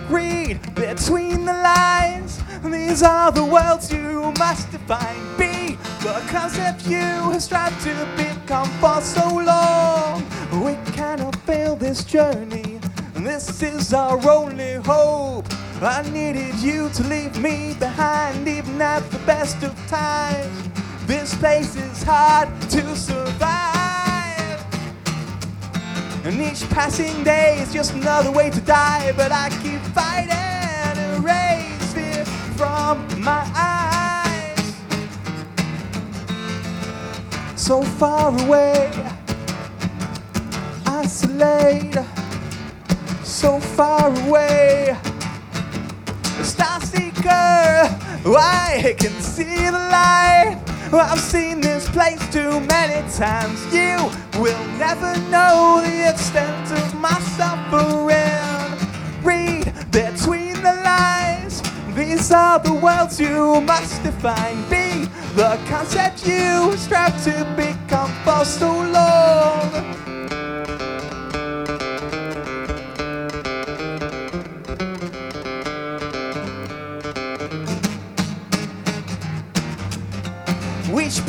Read 0.09 0.59
between 0.75 1.45
the 1.45 1.53
lines. 1.53 2.41
These 2.61 3.03
are 3.03 3.31
the 3.31 3.45
worlds 3.45 3.89
you 3.89 4.33
must 4.37 4.69
define. 4.69 5.37
Be 5.37 5.77
the 6.03 6.21
concept 6.27 6.87
you 6.87 6.99
have 7.31 7.41
strived 7.41 7.81
to 7.85 7.95
become 8.17 8.67
for 8.81 8.99
so 8.99 9.29
long. 9.29 10.25
We 10.61 10.75
cannot 10.91 11.37
fail 11.47 11.77
this 11.77 12.03
journey. 12.03 12.81
This 13.13 13.63
is 13.63 13.93
our 13.93 14.19
only 14.29 14.73
hope. 14.73 15.45
I 15.81 16.01
needed 16.11 16.55
you 16.55 16.89
to 16.89 17.03
leave 17.03 17.41
me 17.41 17.75
behind, 17.79 18.45
even 18.45 18.81
at 18.81 19.09
the 19.09 19.19
best 19.19 19.63
of 19.63 19.73
times. 19.87 20.70
This 21.11 21.35
place 21.35 21.75
is 21.75 22.03
hard 22.03 22.47
to 22.69 22.95
survive. 22.95 24.65
And 26.23 26.39
each 26.39 26.63
passing 26.69 27.21
day 27.25 27.59
is 27.59 27.73
just 27.73 27.93
another 27.95 28.31
way 28.31 28.49
to 28.49 28.61
die. 28.61 29.11
But 29.17 29.29
I 29.29 29.49
keep 29.61 29.81
fighting 29.91 30.29
to 30.95 31.15
erase 31.17 31.93
fear 31.93 32.23
from 32.55 33.05
my 33.21 33.43
eyes. 33.53 34.73
So 37.57 37.81
far 37.81 38.29
away, 38.45 38.89
isolate. 40.85 41.97
So 43.25 43.59
far 43.59 44.07
away, 44.27 44.95
star 46.41 46.79
seeker. 46.79 47.83
I 48.33 48.95
can 48.97 49.11
see 49.19 49.65
the 49.65 49.71
light. 49.73 50.70
I've 50.99 51.19
seen 51.19 51.61
this 51.61 51.87
place 51.89 52.19
too 52.33 52.59
many 52.61 53.09
times. 53.13 53.65
You 53.73 53.97
will 54.39 54.65
never 54.77 55.17
know 55.29 55.81
the 55.83 56.09
extent 56.09 56.71
of 56.71 56.93
my 56.95 57.17
suffering. 57.37 58.77
Read 59.23 59.73
between 59.91 60.55
the 60.61 60.81
lines. 60.83 61.61
These 61.95 62.31
are 62.31 62.59
the 62.59 62.73
worlds 62.73 63.19
you 63.19 63.61
must 63.61 64.03
define. 64.03 64.61
Be 64.69 65.05
the 65.35 65.57
concept 65.67 66.27
you 66.27 66.75
strive 66.75 67.23
to 67.23 67.45
become 67.55 68.11
for 68.25 68.43
so 68.43 68.69
long. 68.69 70.00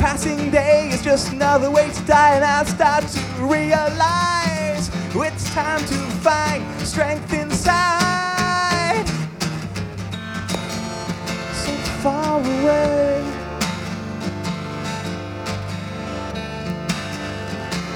Passing 0.03 0.51
day 0.51 0.89
is 0.89 1.01
just 1.01 1.31
another 1.31 1.71
way 1.71 1.89
to 1.89 2.03
die, 2.03 2.35
and 2.35 2.43
I 2.43 2.65
start 2.65 3.07
to 3.07 3.21
realize 3.39 4.91
it's 5.15 5.49
time 5.53 5.79
to 5.79 5.95
find 6.19 6.61
strength 6.81 7.31
inside. 7.31 9.05
So 11.63 11.71
far 12.03 12.41
away, 12.41 13.23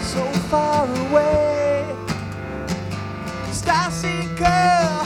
so 0.01 0.23
far 0.47 0.87
away. 1.09 1.93
Star 3.51 3.91
Seeker, 3.91 5.03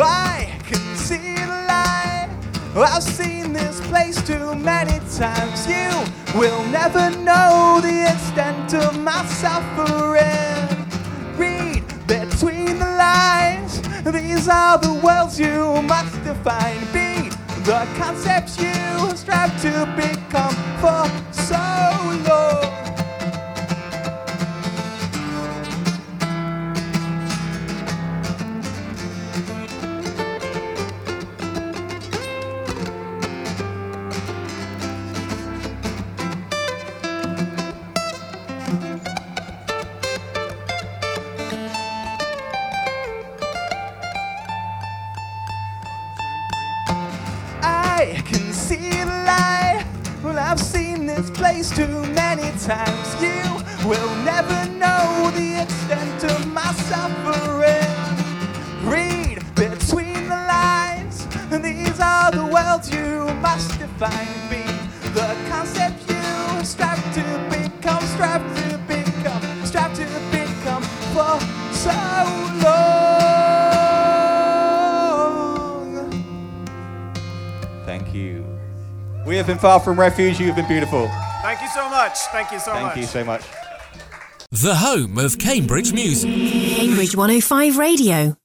I 0.00 0.43
I've 2.76 3.04
seen 3.04 3.52
this 3.52 3.80
place 3.88 4.20
too 4.26 4.54
many 4.56 4.98
times. 5.16 5.66
You 5.66 5.90
will 6.36 6.64
never 6.66 7.10
know 7.18 7.80
the 7.80 8.10
extent 8.12 8.74
of 8.74 8.98
my 8.98 9.24
suffering. 9.26 10.86
Read 11.36 11.84
between 12.08 12.80
the 12.80 12.90
lines. 12.98 13.80
These 14.02 14.48
are 14.48 14.78
the 14.78 14.92
worlds 15.04 15.38
you 15.38 15.82
must 15.82 16.14
define. 16.24 16.80
Be 16.92 17.30
the 17.62 17.86
concepts 17.96 18.58
you 18.58 19.16
strive 19.16 19.52
to 19.62 19.86
become 19.96 20.54
for 20.80 21.33
this 51.64 51.76
too 51.76 52.02
many 52.12 52.50
times. 52.58 53.14
You 53.20 53.42
will 53.88 54.14
never 54.24 54.66
know 54.72 55.30
the 55.34 55.62
extent 55.62 56.24
of 56.24 56.46
my 56.52 56.72
suffering. 56.90 57.88
Read 58.82 59.38
between 59.54 60.28
the 60.28 60.36
lines. 60.48 61.26
These 61.50 62.00
are 62.00 62.30
the 62.32 62.44
worlds 62.44 62.90
you 62.90 63.32
must 63.40 63.78
define. 63.78 64.48
Be 64.50 64.62
the 65.12 65.36
concept 65.48 66.10
you 66.10 66.64
strive 66.64 67.02
to 67.14 67.22
become, 67.50 68.02
strive 68.14 68.42
to 68.56 68.78
become, 68.86 69.42
strive 69.64 69.94
to 69.94 70.04
become 70.30 70.82
for 71.14 71.40
so 71.72 71.92
long. 72.64 72.84
Thank 77.86 78.14
you. 78.14 78.44
We 79.26 79.36
have 79.36 79.46
been 79.46 79.58
far 79.58 79.80
from 79.80 79.98
refuge. 79.98 80.38
You 80.40 80.46
have 80.48 80.56
been 80.56 80.68
beautiful. 80.68 81.10
Thank 82.12 82.12
you 82.12 82.18
so 82.18 82.32
much. 82.32 82.32
Thank 82.32 82.52
you 82.52 82.58
so 82.58 82.72
Thank 82.72 82.84
much. 82.84 82.96
you 82.96 83.06
so 83.06 83.24
much. 83.24 83.42
The 84.50 84.74
home 84.74 85.16
of 85.18 85.38
Cambridge 85.38 85.94
music. 85.94 86.30
Cambridge 86.30 87.16
105 87.16 87.78
Radio. 87.78 88.36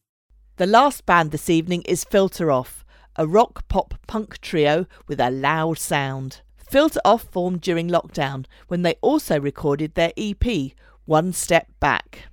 The 0.56 0.66
last 0.66 1.06
band 1.06 1.32
this 1.32 1.50
evening 1.50 1.82
is 1.82 2.06
Filter 2.06 2.52
Off, 2.52 2.86
a 3.18 3.28
rock 3.28 3.68
pop 3.68 3.96
punk 4.08 4.40
trio 4.40 4.86
with 5.08 5.20
a 5.20 5.30
loud 5.30 5.78
sound. 5.78 6.40
Filter 6.58 7.02
Off 7.04 7.24
formed 7.24 7.60
during 7.60 7.90
lockdown 7.90 8.46
when 8.70 8.84
they 8.84 8.96
also 9.02 9.38
recorded 9.40 9.96
their 9.96 10.14
EP, 10.16 10.72
One 11.04 11.34
Step 11.34 11.68
Back. 11.82 12.29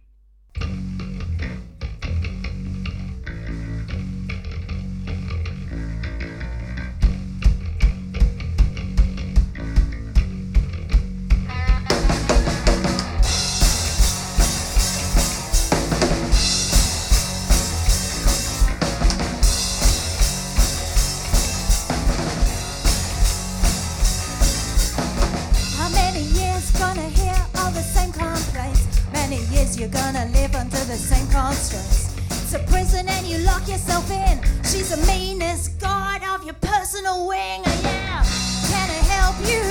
the 27.76 27.82
same 27.82 28.10
complaints. 28.10 29.02
Many 29.12 29.36
years 29.52 29.78
you're 29.78 29.90
gonna 29.90 30.24
live 30.32 30.54
under 30.56 30.82
the 30.88 30.96
same 30.96 31.26
constraints. 31.28 32.16
It's 32.30 32.54
a 32.54 32.58
prison 32.72 33.06
and 33.06 33.26
you 33.26 33.38
lock 33.44 33.68
yourself 33.68 34.10
in. 34.10 34.40
She's 34.64 34.88
the 34.88 35.00
meanest 35.06 35.78
guard 35.78 36.22
of 36.24 36.42
your 36.44 36.54
personal 36.54 37.28
wing. 37.28 37.60
Oh, 37.66 37.80
yeah. 37.84 38.24
Can 38.72 38.88
I 38.88 39.02
help 39.12 39.36
you? 39.50 39.62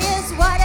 Here's 0.00 0.30
what 0.40 0.58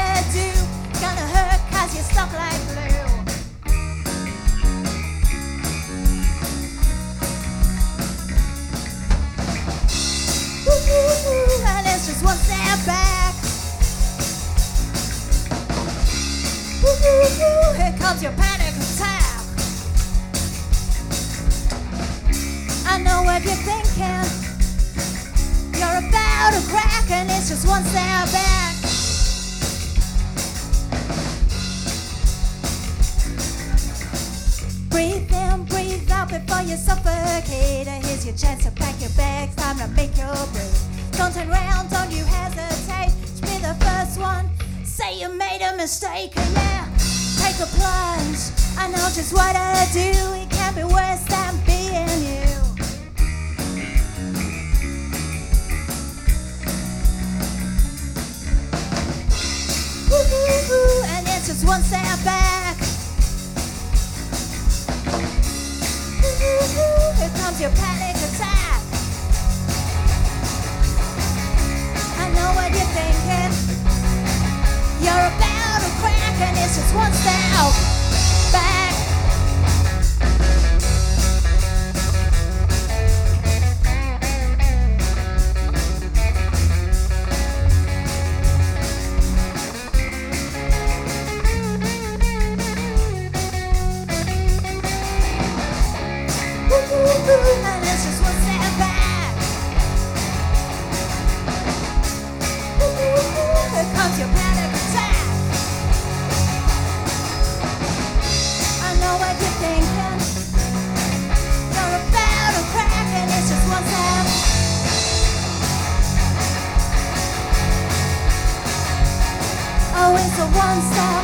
one 120.58 120.82
step, 120.82 121.24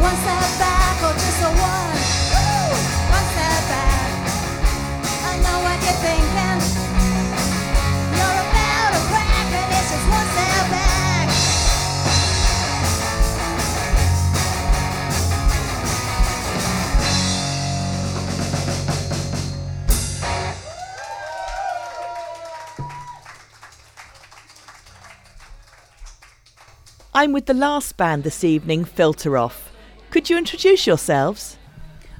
one 0.00 0.16
step 0.16 0.48
back, 0.60 0.96
or 1.02 1.14
just 1.14 1.40
a 1.40 1.48
one, 1.48 1.96
one 3.16 3.26
step 3.32 3.62
back. 3.72 4.10
I 5.24 5.32
know 5.40 5.58
what 5.64 5.78
you're 5.80 6.00
thinking. 6.04 6.91
I'm 27.22 27.30
with 27.30 27.46
the 27.46 27.54
last 27.54 27.96
band 27.96 28.24
this 28.24 28.42
evening, 28.42 28.84
Filter 28.84 29.38
Off. 29.38 29.72
Could 30.10 30.28
you 30.28 30.36
introduce 30.36 30.88
yourselves? 30.88 31.56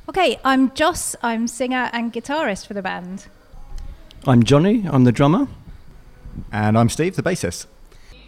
Okay, 0.09 0.39
I'm 0.45 0.73
Joss. 0.75 1.17
I'm 1.25 1.49
singer 1.49 1.91
and 1.93 2.13
guitarist 2.13 2.69
for 2.69 2.75
the 2.75 2.83
band. 2.83 3.27
I'm 4.29 4.45
Johnny, 4.45 4.87
I'm 4.89 5.03
the 5.03 5.11
drummer. 5.11 5.49
And 6.53 6.79
I'm 6.79 6.89
Steve, 6.89 7.17
the 7.17 7.23
bassist. 7.25 7.67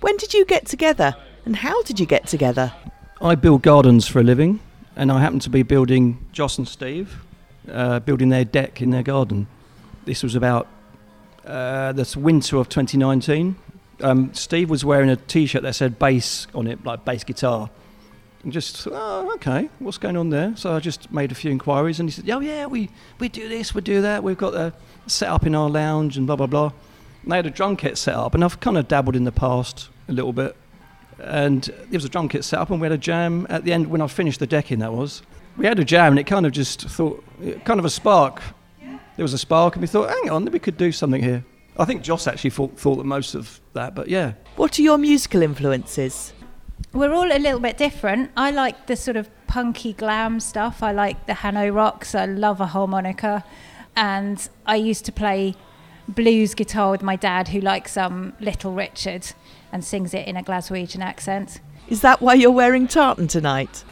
When 0.01 0.16
did 0.16 0.35
you 0.35 0.45
get 0.45 0.66
together 0.66 1.14
and 1.45 1.55
how 1.55 1.81
did 1.85 2.01
you 2.01 2.07
get 2.07 2.27
together? 2.27 2.72
I 3.20 3.37
build 3.37 3.62
gardens 3.62 4.09
for 4.09 4.18
a 4.18 4.25
living, 4.25 4.59
and 4.97 5.12
I 5.12 5.20
happen 5.20 5.39
to 5.39 5.51
be 5.51 5.62
building 5.62 6.27
Joss 6.33 6.59
and 6.59 6.66
Steve, 6.66 7.22
uh, 7.70 8.01
building 8.01 8.31
their 8.31 8.45
deck 8.45 8.83
in 8.83 8.91
their 8.91 9.05
garden. 9.05 9.47
This 10.07 10.25
was 10.25 10.35
about 10.35 10.66
uh, 11.47 11.93
this 11.93 12.16
winter 12.16 12.57
of 12.57 12.68
2019. 12.68 13.55
Um, 14.01 14.35
Steve 14.35 14.71
was 14.71 14.85
wearing 14.85 15.11
a 15.11 15.17
T-shirt 15.17 15.63
that 15.63 15.75
said 15.75 15.99
bass 15.99 16.47
on 16.55 16.67
it, 16.67 16.85
like 16.85 17.05
bass 17.05 17.25
guitar. 17.25 17.71
And 18.43 18.53
just, 18.53 18.87
oh, 18.91 19.33
okay, 19.37 19.71
what's 19.79 19.97
going 19.97 20.17
on 20.17 20.31
there? 20.31 20.55
So 20.57 20.75
I 20.75 20.81
just 20.81 21.11
made 21.11 21.33
a 21.33 21.35
few 21.35 21.51
inquiries, 21.51 22.01
and 22.01 22.09
he 22.09 22.13
said, 22.13 22.29
oh 22.29 22.41
yeah, 22.41 22.67
we, 22.67 22.91
we 23.19 23.29
do 23.29 23.49
this, 23.49 23.75
we 23.75 23.81
do 23.81 24.03
that. 24.03 24.23
We've 24.23 24.37
got 24.37 24.55
a 24.55 24.73
set 25.07 25.31
up 25.31 25.47
in 25.47 25.55
our 25.55 25.71
lounge 25.71 26.19
and 26.19 26.27
blah 26.27 26.37
blah 26.37 26.47
blah. 26.47 26.73
And 27.23 27.33
they 27.33 27.37
had 27.37 27.47
a 27.47 27.51
drum 27.51 27.77
kit 27.77 27.97
set 27.97 28.15
up, 28.15 28.35
and 28.35 28.45
I've 28.45 28.61
kind 28.61 28.77
of 28.77 28.87
dabbled 28.87 29.17
in 29.17 29.25
the 29.25 29.33
past 29.33 29.89
a 30.09 30.13
little 30.13 30.33
bit. 30.33 30.57
And 31.19 31.63
there 31.63 31.93
was 31.93 32.05
a 32.05 32.09
drum 32.09 32.29
kit 32.29 32.45
set 32.45 32.59
up, 32.59 32.71
and 32.71 32.81
we 32.81 32.85
had 32.85 32.93
a 32.93 32.99
jam 32.99 33.47
at 33.49 33.65
the 33.65 33.73
end 33.73 33.87
when 33.87 34.03
I 34.03 34.09
finished 34.09 34.41
the 34.41 34.47
decking. 34.47 34.81
That 34.81 34.93
was, 34.93 35.23
we 35.57 35.65
had 35.65 35.79
a 35.79 35.85
jam, 35.85 36.13
and 36.13 36.19
it 36.19 36.25
kind 36.25 36.45
of 36.45 36.53
just 36.53 36.83
thought, 36.83 37.25
kind 37.65 37.79
of 37.79 37.87
a 37.87 37.91
spark. 37.91 38.43
There 39.17 39.23
was 39.23 39.33
a 39.33 39.39
spark, 39.39 39.77
and 39.77 39.81
we 39.81 39.87
thought, 39.87 40.11
hang 40.11 40.29
on, 40.29 40.45
we 40.47 40.59
could 40.59 40.77
do 40.77 40.93
something 40.93 41.23
here. 41.23 41.45
I 41.79 41.85
think 41.85 42.03
Joss 42.03 42.27
actually 42.27 42.51
thought, 42.51 42.79
thought 42.79 42.97
that 42.97 43.05
most 43.05 43.35
of 43.35 43.61
that, 43.72 43.95
but 43.95 44.09
yeah. 44.09 44.35
What 44.57 44.79
are 44.79 44.83
your 44.83 44.99
musical 44.99 45.43
influences? 45.43 46.33
We're 46.93 47.12
all 47.12 47.31
a 47.31 47.39
little 47.39 47.59
bit 47.59 47.77
different. 47.77 48.31
I 48.37 48.53
like 48.53 48.87
the 48.87 48.95
sort 48.95 49.16
of 49.16 49.29
punky 49.49 49.93
glam 49.93 50.39
stuff. 50.39 50.83
I 50.83 50.93
like 50.93 51.27
the 51.27 51.33
Hanoi 51.33 51.75
rocks. 51.75 52.14
I 52.14 52.27
love 52.27 52.61
a 52.61 52.66
harmonica. 52.66 53.45
And 53.97 54.49
I 54.66 54.77
used 54.77 55.05
to 55.07 55.12
play 55.12 55.55
blues 56.07 56.55
guitar 56.55 56.93
with 56.93 57.03
my 57.03 57.16
dad, 57.16 57.49
who 57.49 57.61
likes 57.61 57.97
um, 57.97 58.35
Little 58.39 58.72
Richard 58.72 59.33
and 59.72 59.85
sings 59.85 60.14
it 60.14 60.29
in 60.29 60.37
a 60.37 60.43
Glaswegian 60.43 61.01
accent. 61.01 61.61
Is 61.89 62.01
that 62.03 62.20
why 62.20 62.35
you're 62.35 62.51
wearing 62.51 62.87
tartan 62.87 63.27
tonight? 63.27 63.85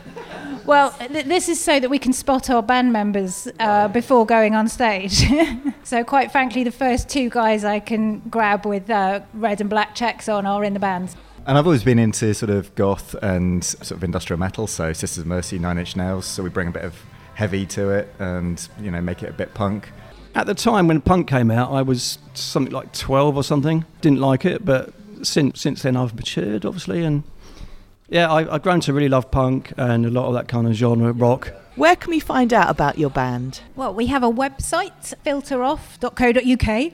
Well, 0.65 0.93
th- 0.93 1.27
this 1.27 1.49
is 1.49 1.61
so 1.61 1.81
that 1.81 1.91
we 1.91 1.99
can 1.99 2.13
spot 2.13 2.51
our 2.51 2.63
band 2.63 2.93
members 2.93 3.49
uh, 3.59 3.89
before 3.89 4.27
going 4.27 4.55
on 4.55 4.69
stage. 4.69 5.25
so, 5.85 6.05
quite 6.05 6.31
frankly, 6.31 6.65
the 6.65 6.71
first 6.71 7.09
two 7.09 7.29
guys 7.31 7.65
I 7.65 7.81
can 7.81 8.21
grab 8.21 8.65
with 8.67 8.89
uh, 8.89 9.21
red 9.35 9.61
and 9.61 9.69
black 9.69 9.95
checks 9.95 10.29
on 10.29 10.47
are 10.47 10.65
in 10.65 10.75
the 10.75 10.81
band. 10.81 11.15
And 11.47 11.59
I've 11.59 11.67
always 11.67 11.83
been 11.83 11.99
into 11.99 12.35
sort 12.35 12.51
of 12.51 12.73
goth 12.77 13.15
and 13.15 13.65
sort 13.65 13.93
of 13.93 14.05
industrial 14.05 14.39
metal, 14.39 14.69
so 14.69 14.93
Sisters 14.93 15.19
of 15.19 15.27
Mercy, 15.27 15.59
Nine 15.59 15.79
Inch 15.79 15.97
Nails, 15.97 16.25
so 16.25 16.43
we 16.43 16.51
bring 16.51 16.69
a 16.69 16.73
bit 16.73 16.85
of 16.85 16.95
heavy 17.35 17.67
to 17.67 17.91
it 17.91 18.15
and, 18.21 18.69
you 18.81 18.91
know, 18.91 19.01
make 19.01 19.23
it 19.23 19.31
a 19.31 19.33
bit 19.33 19.53
punk. 19.55 19.91
At 20.35 20.47
the 20.47 20.55
time 20.55 20.87
when 20.87 21.01
punk 21.01 21.29
came 21.29 21.51
out, 21.51 21.73
I 21.73 21.83
was 21.83 22.19
something 22.35 22.73
like 22.73 22.93
12 22.93 23.37
or 23.37 23.43
something. 23.43 23.85
Didn't 24.01 24.21
like 24.21 24.45
it, 24.45 24.65
but 24.65 24.95
since 25.23 25.61
since 25.61 25.83
then 25.83 25.97
I've 25.97 26.15
matured, 26.15 26.65
obviously, 26.65 27.05
and 27.05 27.23
yeah, 28.13 28.31
I, 28.31 28.55
I've 28.55 28.63
grown 28.63 28.81
to 28.81 28.93
really 28.93 29.09
love 29.09 29.31
punk 29.31 29.73
and 29.79 30.05
a 30.05 30.11
lot 30.11 30.27
of 30.27 30.35
that 30.35 30.47
kind 30.47 30.67
of 30.67 30.75
genre, 30.75 31.13
rock. 31.13 31.51
Where 31.77 31.97
can 31.97 32.11
we 32.11 32.21
find 32.21 32.53
out 32.53 32.69
about 32.69 32.99
your 32.99 33.09
band? 33.09 33.63
Well, 33.75 33.95
we 33.95 34.07
have 34.09 34.23
a 34.23 34.31
website, 34.31 35.15
filteroff.co.uk, 35.25 36.93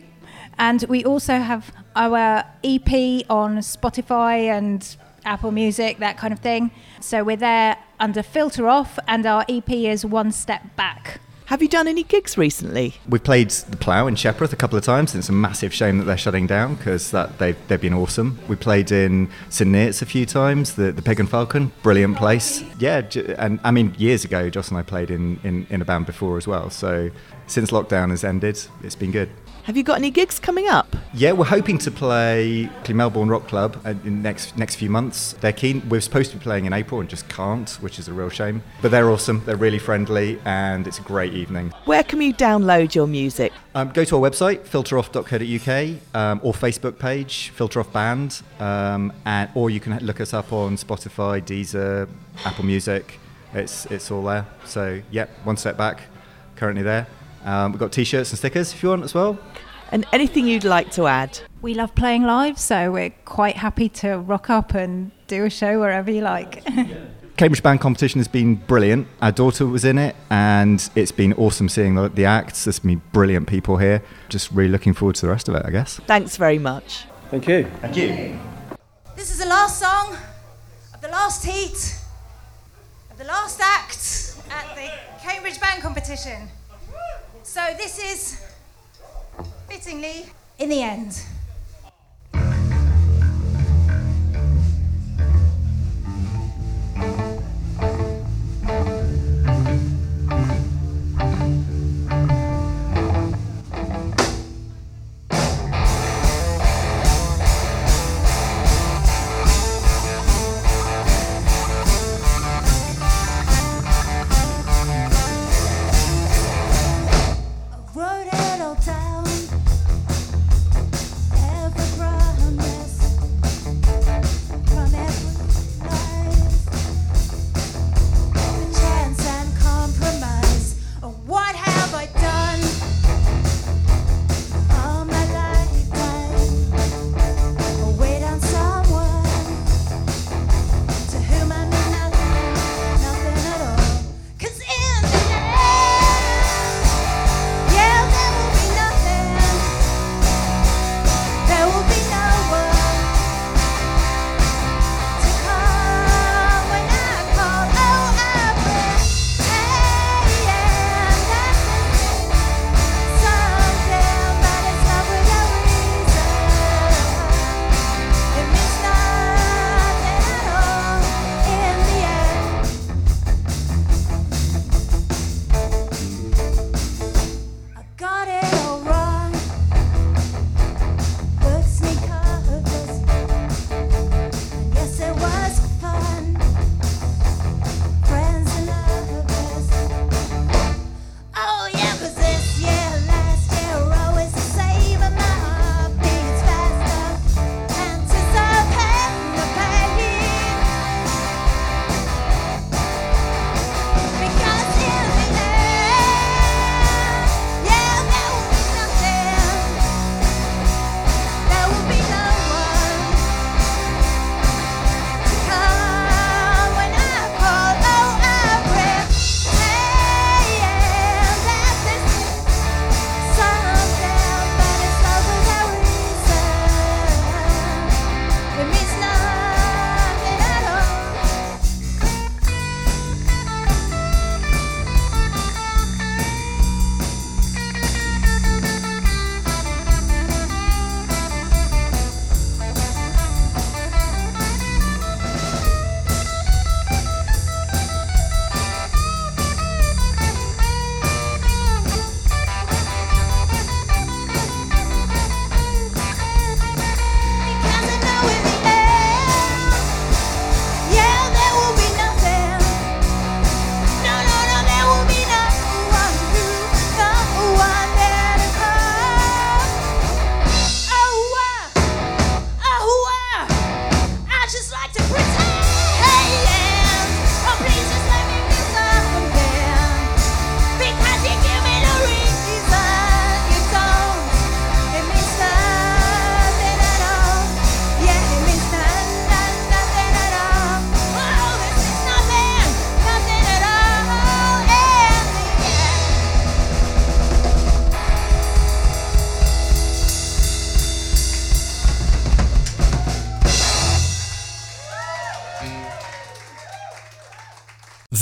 and 0.57 0.85
we 0.89 1.05
also 1.05 1.39
have 1.39 1.73
our 1.97 2.45
EP 2.63 3.25
on 3.29 3.59
Spotify 3.59 4.45
and 4.45 4.97
Apple 5.25 5.51
Music, 5.51 5.99
that 5.99 6.17
kind 6.17 6.33
of 6.33 6.39
thing. 6.39 6.71
So 7.01 7.25
we're 7.25 7.37
there 7.37 7.77
under 7.99 8.23
Filter 8.23 8.69
Off, 8.69 9.01
and 9.09 9.27
our 9.27 9.45
EP 9.49 9.69
is 9.71 10.07
One 10.07 10.31
Step 10.31 10.77
Back. 10.77 11.21
Have 11.49 11.63
you 11.63 11.69
done 11.69 11.89
any 11.89 12.03
gigs 12.03 12.37
recently? 12.37 12.97
We've 13.09 13.25
played 13.25 13.49
the 13.49 13.79
Plough 13.79 14.07
in 14.07 14.17
Shepreth 14.17 14.53
a 14.53 14.57
couple 14.57 14.77
of 14.77 14.85
times, 14.85 15.15
it's 15.15 15.31
a 15.31 15.33
massive 15.33 15.73
shame 15.73 15.97
that 15.97 16.05
they're 16.05 16.19
shutting 16.19 16.47
down 16.47 16.75
because 16.75 17.11
they've, 17.11 17.57
they've 17.69 17.81
been 17.81 17.95
awesome. 17.95 18.39
We 18.49 18.57
played 18.57 18.93
in 18.93 19.31
St 19.49 19.71
Neots 19.71 20.03
a 20.03 20.05
few 20.05 20.27
times, 20.27 20.75
the, 20.75 20.93
the 20.93 21.17
and 21.19 21.27
Falcon, 21.27 21.73
brilliant 21.83 22.19
place. 22.19 22.63
Yeah, 22.79 23.01
and 23.39 23.61
I 23.65 23.71
mean, 23.71 23.95
years 23.97 24.27
ago, 24.27 24.51
Joss 24.51 24.69
and 24.69 24.77
I 24.77 24.83
played 24.83 25.11
in, 25.11 25.41
in, 25.43 25.67
in 25.71 25.81
a 25.81 25.87
band 25.87 26.05
before 26.05 26.37
as 26.37 26.47
well. 26.47 26.69
So 26.69 27.11
since 27.47 27.71
lockdown 27.71 28.11
has 28.11 28.25
ended, 28.25 28.63
it's 28.83 28.95
been 28.95 29.11
good. 29.11 29.31
Have 29.69 29.77
you 29.77 29.83
got 29.83 29.99
any 29.99 30.11
gigs 30.11 30.39
coming 30.39 30.67
up? 30.67 30.97
Yeah, 31.13 31.33
we're 31.33 31.45
hoping 31.45 31.77
to 31.81 31.91
play 31.91 32.71
the 32.87 32.95
Melbourn 32.95 33.29
Rock 33.29 33.49
Club 33.49 33.79
uh, 33.85 33.91
in 34.03 34.23
next 34.23 34.57
next 34.57 34.77
few 34.77 34.89
months. 34.89 35.35
They're 35.43 35.53
keen. 35.53 35.87
We're 35.91 36.01
supposed 36.01 36.31
to 36.31 36.39
be 36.39 36.43
playing 36.43 36.65
in 36.65 36.73
April 36.73 37.03
and 37.03 37.11
just 37.11 37.29
can't, 37.29 37.69
which 37.83 37.99
is 37.99 38.09
a 38.09 38.15
real 38.15 38.31
shame. 38.31 38.63
But 38.81 38.93
they're 38.93 39.11
awesome. 39.11 39.45
They're 39.45 39.59
really 39.59 39.79
friendly, 39.79 40.41
and 40.47 40.87
it's 40.87 40.99
a 40.99 41.03
great 41.03 41.35
evening. 41.35 41.75
Where 41.85 42.03
can 42.03 42.23
you 42.23 42.33
download 42.33 42.95
your 42.95 43.07
music? 43.07 43.53
Um, 43.75 43.91
go 43.91 44.05
to 44.05 44.17
our 44.17 44.31
website, 44.31 44.61
filteroff.co.uk, 44.61 46.19
um, 46.19 46.41
or 46.43 46.55
Facebook 46.55 46.99
page, 46.99 47.53
Filteroff 47.55 47.93
Band, 47.93 48.41
um, 48.61 49.13
and 49.27 49.51
or 49.55 49.69
you 49.69 49.81
can 49.81 49.99
look 49.99 50.23
us 50.23 50.33
up 50.33 50.51
on 50.51 50.79
Spotify, 50.79 51.43
Deezer, 51.43 52.09
Apple 52.47 52.65
Music. 52.65 53.21
It's 53.53 53.85
it's 53.85 54.11
all 54.11 54.23
there. 54.23 54.47
So 54.65 55.03
yep, 55.11 55.29
one 55.45 55.59
step 55.59 55.77
back, 55.77 56.05
currently 56.57 56.83
there. 56.83 57.07
Um, 57.45 57.73
we've 57.73 57.81
got 57.81 57.93
T-shirts 57.93 58.31
and 58.31 58.39
stickers 58.39 58.73
if 58.73 58.83
you 58.83 58.89
want 58.91 59.05
as 59.05 59.15
well. 59.15 59.39
And 59.91 60.05
anything 60.13 60.47
you'd 60.47 60.65
like 60.65 60.91
to 60.93 61.07
add? 61.07 61.39
We 61.63 61.75
love 61.75 61.95
playing 61.95 62.25
live, 62.25 62.59
so 62.59 62.93
we're 62.93 63.15
quite 63.25 63.57
happy 63.57 63.89
to 63.91 64.19
rock 64.19 64.51
up 64.51 64.75
and 64.75 65.11
do 65.27 65.45
a 65.45 65.51
show 65.51 65.81
wherever 65.81 66.11
you 66.11 66.21
like. 66.21 66.63
Cambridge 67.39 67.63
Band 67.63 67.81
Competition 67.81 68.19
has 68.19 68.29
been 68.29 68.57
brilliant. 68.57 69.07
Our 69.23 69.31
daughter 69.33 69.65
was 69.65 69.85
in 69.85 69.97
it, 69.97 70.17
and 70.29 70.91
it's 70.95 71.13
been 71.13 71.33
awesome 71.35 71.69
seeing 71.69 71.95
the, 71.95 72.09
the 72.09 72.25
acts. 72.25 72.65
There's 72.65 72.81
been 72.81 73.01
brilliant 73.13 73.47
people 73.47 73.77
here. 73.77 74.03
Just 74.29 74.51
really 74.51 74.71
looking 74.71 74.93
forward 74.93 75.15
to 75.17 75.23
the 75.23 75.29
rest 75.31 75.49
of 75.49 75.55
it, 75.55 75.65
I 75.65 75.71
guess. 75.71 76.01
Thanks 76.07 76.37
very 76.37 76.59
much. 76.59 77.05
Thank 77.31 77.47
you. 77.47 77.65
Thank 77.81 77.97
you. 77.97 78.39
This 79.15 79.31
is 79.31 79.39
the 79.39 79.47
last 79.47 79.79
song 79.79 80.17
of 80.93 81.01
the 81.01 81.09
last 81.09 81.45
heat 81.45 82.01
of 83.11 83.19
the 83.19 83.25
last 83.25 83.61
act 83.61 84.37
at 84.51 84.75
the 84.75 84.91
Cambridge 85.23 85.61
Band 85.61 85.81
Competition. 85.83 86.49
So 87.49 87.65
this 87.79 87.99
is 87.99 88.45
fittingly 89.71 90.27
in 90.59 90.69
the 90.69 90.83
end. 90.83 91.19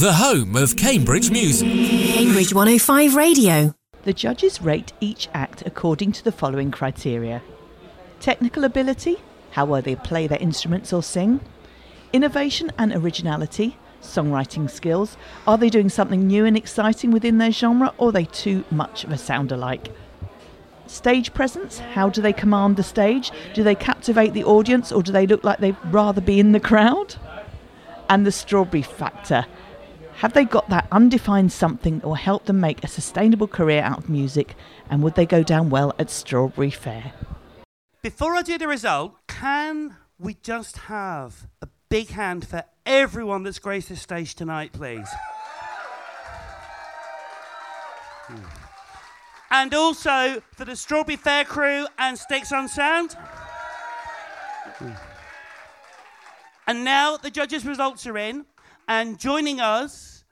The 0.06 0.12
home 0.12 0.54
of 0.54 0.76
Cambridge 0.76 1.32
music. 1.32 1.66
Cambridge 1.66 2.54
105 2.54 3.16
Radio. 3.16 3.74
The 4.04 4.12
judges 4.12 4.62
rate 4.62 4.92
each 5.00 5.28
act 5.34 5.64
according 5.66 6.12
to 6.12 6.22
the 6.22 6.30
following 6.30 6.70
criteria 6.70 7.42
technical 8.20 8.62
ability, 8.62 9.16
how 9.50 9.64
well 9.64 9.82
they 9.82 9.96
play 9.96 10.28
their 10.28 10.38
instruments 10.38 10.92
or 10.92 11.02
sing, 11.02 11.40
innovation 12.12 12.70
and 12.78 12.92
originality, 12.92 13.78
songwriting 14.00 14.70
skills, 14.70 15.16
are 15.44 15.58
they 15.58 15.68
doing 15.68 15.88
something 15.88 16.28
new 16.28 16.44
and 16.44 16.56
exciting 16.56 17.10
within 17.10 17.38
their 17.38 17.50
genre, 17.50 17.92
or 17.98 18.10
are 18.10 18.12
they 18.12 18.26
too 18.26 18.64
much 18.70 19.02
of 19.02 19.10
a 19.10 19.18
sound 19.18 19.50
alike? 19.50 19.88
Stage 20.86 21.34
presence, 21.34 21.80
how 21.80 22.08
do 22.08 22.22
they 22.22 22.32
command 22.32 22.76
the 22.76 22.84
stage? 22.84 23.32
Do 23.54 23.64
they 23.64 23.74
captivate 23.74 24.34
the 24.34 24.44
audience, 24.44 24.92
or 24.92 25.02
do 25.02 25.10
they 25.10 25.26
look 25.26 25.42
like 25.42 25.58
they'd 25.58 25.76
rather 25.86 26.20
be 26.20 26.38
in 26.38 26.52
the 26.52 26.60
crowd? 26.60 27.16
And 28.08 28.24
the 28.24 28.30
strawberry 28.30 28.82
factor, 28.82 29.46
have 30.16 30.32
they 30.32 30.44
got 30.44 30.70
that 30.70 30.88
undefined 30.90 31.52
something 31.52 31.98
that 31.98 32.06
will 32.06 32.14
help 32.14 32.46
them 32.46 32.58
make 32.58 32.82
a 32.82 32.88
sustainable 32.88 33.46
career 33.46 33.82
out 33.82 33.98
of 33.98 34.08
music? 34.08 34.54
And 34.88 35.02
would 35.02 35.14
they 35.14 35.26
go 35.26 35.42
down 35.42 35.68
well 35.68 35.94
at 35.98 36.10
Strawberry 36.10 36.70
Fair? 36.70 37.12
Before 38.02 38.34
I 38.34 38.42
do 38.42 38.56
the 38.56 38.66
result, 38.66 39.14
can 39.28 39.96
we 40.18 40.34
just 40.42 40.78
have 40.78 41.46
a 41.60 41.68
big 41.90 42.08
hand 42.08 42.46
for 42.46 42.64
everyone 42.86 43.42
that's 43.42 43.58
graced 43.58 43.90
this 43.90 44.00
stage 44.00 44.34
tonight, 44.34 44.72
please? 44.72 45.08
Hmm. 48.26 48.44
And 49.50 49.74
also 49.74 50.42
for 50.52 50.64
the 50.64 50.76
Strawberry 50.76 51.16
Fair 51.16 51.44
crew 51.44 51.86
and 51.98 52.18
Sticks 52.18 52.52
on 52.52 52.68
Sound. 52.68 53.12
Hmm. 54.78 54.92
And 56.66 56.84
now 56.84 57.18
the 57.18 57.30
judges' 57.30 57.66
results 57.66 58.06
are 58.06 58.16
in, 58.16 58.46
and 58.88 59.18
joining 59.18 59.60
us 59.60 60.24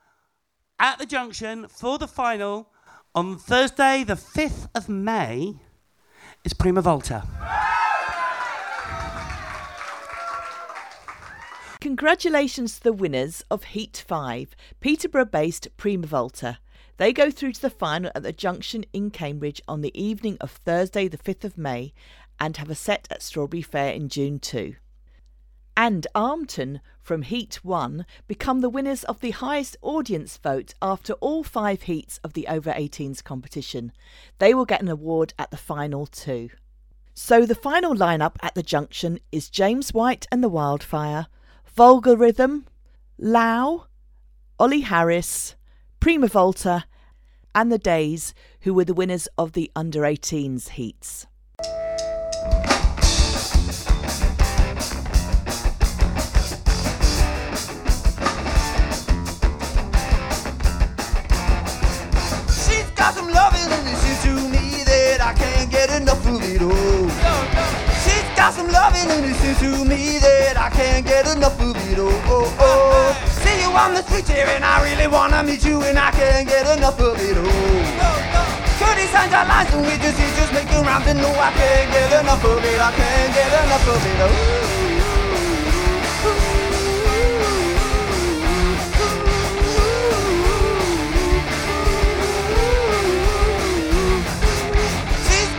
at 0.79 0.99
the 0.99 1.07
junction 1.07 1.67
for 1.69 1.99
the 1.99 2.07
final 2.07 2.71
on 3.15 3.39
Thursday, 3.39 4.05
the 4.05 4.15
5th 4.15 4.69
of 4.75 4.89
May, 4.89 5.57
is 6.45 6.53
Prima 6.53 6.83
Volta. 6.83 7.25
Congratulations 11.81 12.77
to 12.77 12.83
the 12.83 12.93
winners 12.93 13.43
of 13.51 13.65
Heat 13.65 14.03
5, 14.07 14.57
Peterborough 14.81 15.27
based 15.27 15.69
Prima 15.77 16.07
Volta. 16.07 16.59
They 16.97 17.13
go 17.13 17.31
through 17.31 17.53
to 17.53 17.63
the 17.63 17.71
final 17.71 18.11
at 18.15 18.23
the 18.23 18.33
Junction 18.33 18.85
in 18.93 19.11
Cambridge 19.11 19.61
on 19.69 19.81
the 19.81 20.01
evening 20.01 20.37
of 20.41 20.51
Thursday, 20.51 21.09
the 21.09 21.19
5th 21.19 21.45
of 21.45 21.59
May, 21.59 21.93
and 22.41 22.57
have 22.57 22.71
a 22.71 22.75
set 22.75 23.07
at 23.11 23.23
Strawberry 23.23 23.63
Fair 23.63 23.93
in 23.93 24.09
June 24.09 24.39
too. 24.39 24.77
And 25.77 26.07
Armton 26.14 26.81
from 27.01 27.22
Heat 27.22 27.57
1 27.64 28.07
become 28.29 28.61
the 28.61 28.68
winners 28.68 29.03
of 29.05 29.20
the 29.20 29.33
highest 29.33 29.77
audience 29.83 30.37
vote 30.37 30.75
after 30.81 31.14
all 31.14 31.43
five 31.43 31.83
heats 31.83 32.20
of 32.22 32.35
the 32.35 32.47
over 32.47 32.72
18s 32.72 33.22
competition. 33.25 33.93
They 34.39 34.55
will 34.55 34.64
get 34.64 34.83
an 34.83 34.89
award 34.89 35.35
at 35.39 35.51
the 35.51 35.57
final 35.57 36.07
too. 36.07 36.51
So 37.12 37.45
the 37.45 37.55
final 37.55 37.95
lineup 37.95 38.37
at 38.41 38.55
the 38.55 38.62
Junction 38.62 39.18
is 39.33 39.51
James 39.51 39.93
White 39.93 40.27
and 40.31 40.43
the 40.43 40.49
Wildfire, 40.49 41.27
Vulgar 41.66 42.16
Rhythm, 42.16 42.66
Lau, 43.18 43.87
Ollie 44.59 44.81
Harris, 44.81 45.57
Prima 45.99 46.29
Volta, 46.29 46.85
and 47.55 47.70
the 47.70 47.79
Days, 47.79 48.35
who 48.61 48.75
were 48.75 48.85
the 48.85 48.95
winners 48.95 49.29
of 49.39 49.53
the 49.53 49.70
under 49.77 50.01
18s 50.01 50.70
heats. 50.70 51.27
Some 69.15 69.23
loving 69.23 69.49
and 69.49 69.59
to 69.59 69.85
me 69.85 70.19
that 70.19 70.57
I 70.57 70.71
can't 70.71 71.07
get 71.07 71.27
enough 71.27 71.61
of 71.61 71.77
it 71.91 71.99
all. 71.99 72.11
Oh, 72.27 72.57
oh. 72.59 73.15
See 73.43 73.62
you 73.62 73.71
on 73.71 73.95
the 73.95 74.03
street 74.03 74.29
here 74.29 74.47
and 74.47 74.65
I 74.65 74.83
really 74.83 75.07
wanna 75.07 75.43
meet 75.43 75.65
you 75.65 75.83
and 75.83 75.99
I 75.99 76.11
can't 76.11 76.49
get 76.49 76.67
enough 76.77 76.99
of 77.01 77.19
it 77.21 77.37
oh. 77.37 77.45
all. 77.45 77.55
Curtis 78.79 79.15
and 79.15 79.31
your 79.31 79.45
lines 79.47 79.73
and 79.75 79.87
we 79.87 79.97
just, 79.99 80.19
just 80.19 80.53
making 80.53 80.83
rounds 80.85 81.07
and 81.07 81.19
no 81.21 81.31
I 81.31 81.53
can't 81.53 81.91
get 81.93 82.21
enough 82.23 82.45
of 82.45 82.65
it. 82.65 82.81
I 82.81 82.93
can't 82.93 83.35
get 83.35 83.53
enough 83.65 83.89
of 83.89 84.07
it. 84.07 84.21
Oh. 84.21 84.71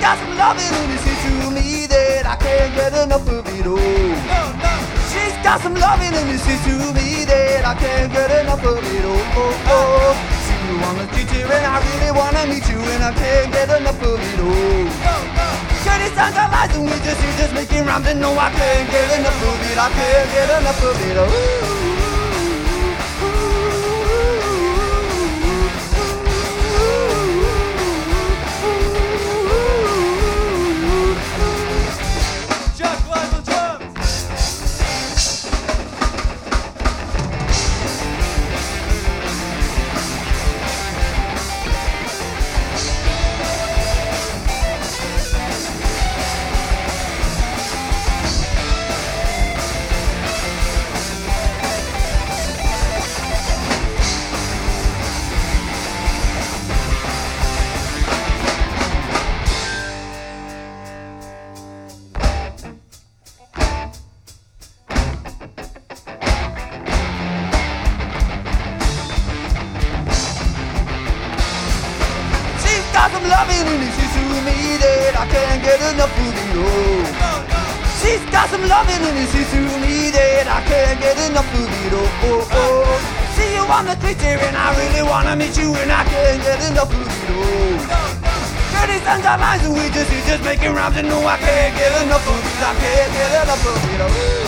Got 0.02 0.20
some 0.20 0.38
loving 0.38 0.62
and 0.62 0.92
it's 0.94 1.15
get 2.76 2.94
enough 2.94 3.28
of 3.28 3.48
it 3.48 3.66
all. 3.66 3.80
She's 5.10 5.36
got 5.42 5.62
some 5.62 5.76
loving 5.76 6.14
and 6.14 6.28
it's 6.30 6.44
to 6.44 6.76
me 6.92 7.24
that 7.24 7.64
I 7.64 7.74
can't 7.80 8.12
get 8.12 8.30
enough 8.44 8.64
of 8.64 8.84
it 8.84 9.06
all. 9.06 9.26
Oh, 9.40 9.72
oh. 9.72 10.12
See 10.44 10.60
you 10.68 10.76
on 10.84 10.96
the 11.00 11.08
street 11.16 11.48
and 11.48 11.66
I 11.66 11.80
really 11.80 12.12
wanna 12.12 12.44
meet 12.52 12.68
you 12.68 12.80
and 12.94 13.04
I 13.04 13.14
can't 13.16 13.52
get 13.52 13.70
enough 13.72 14.02
of 14.04 14.20
it 14.20 14.40
all. 14.44 14.86
Shady 15.84 16.10
sounds 16.14 16.36
our 16.36 16.52
lies 16.52 16.76
and 16.76 16.84
we 16.84 16.98
just, 17.00 17.20
we 17.24 17.32
just 17.40 17.54
making 17.56 17.86
rhymes 17.88 18.08
and 18.08 18.20
no 18.20 18.36
I 18.38 18.52
can't 18.52 18.88
get 18.92 19.08
enough 19.20 19.40
of 19.40 19.72
it. 19.72 19.78
I 19.80 19.90
can't 19.96 20.30
get 20.36 20.50
enough 20.60 20.84
of 20.84 21.02
it. 21.10 21.18
Oh. 21.18 21.95
Making 90.96 91.12
rhymes 91.12 91.26
I 91.26 91.38
can't 91.38 91.76
get 91.78 92.04
enough 92.04 92.28
of 92.28 92.36
it. 92.36 92.62
I 92.62 92.74
can't 92.80 93.14
get 93.14 93.44
enough 93.44 93.68
of 93.68 93.76
it. 93.76 94.46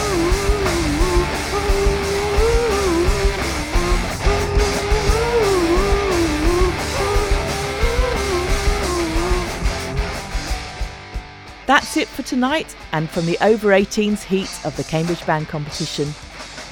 That's 11.66 11.98
it 11.98 12.08
for 12.08 12.22
tonight 12.24 12.78
and 12.93 13.10
from 13.10 13.26
the 13.26 13.38
over 13.41 13.70
18s 13.72 14.24
heat 14.24 14.50
of 14.66 14.78
the 14.78 14.86
Cambridge 14.86 15.26
Band 15.26 15.50
Competition. 15.50 16.14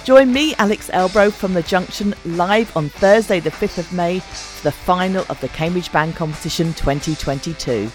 Join 0.06 0.32
me, 0.32 0.56
Alex 0.56 0.90
Elbro, 0.94 1.34
from 1.34 1.54
the 1.54 1.64
Junction 1.64 2.16
live 2.24 2.78
on 2.78 2.88
Thursday, 2.88 3.42
the 3.42 3.50
5th 3.50 3.80
of 3.80 3.92
May, 3.92 4.20
for 4.20 4.64
the 4.64 4.72
final 4.72 5.26
of 5.28 5.42
the 5.42 5.50
Cambridge 5.50 5.92
Band 5.92 6.16
Competition 6.16 6.74
2022. 6.76 7.92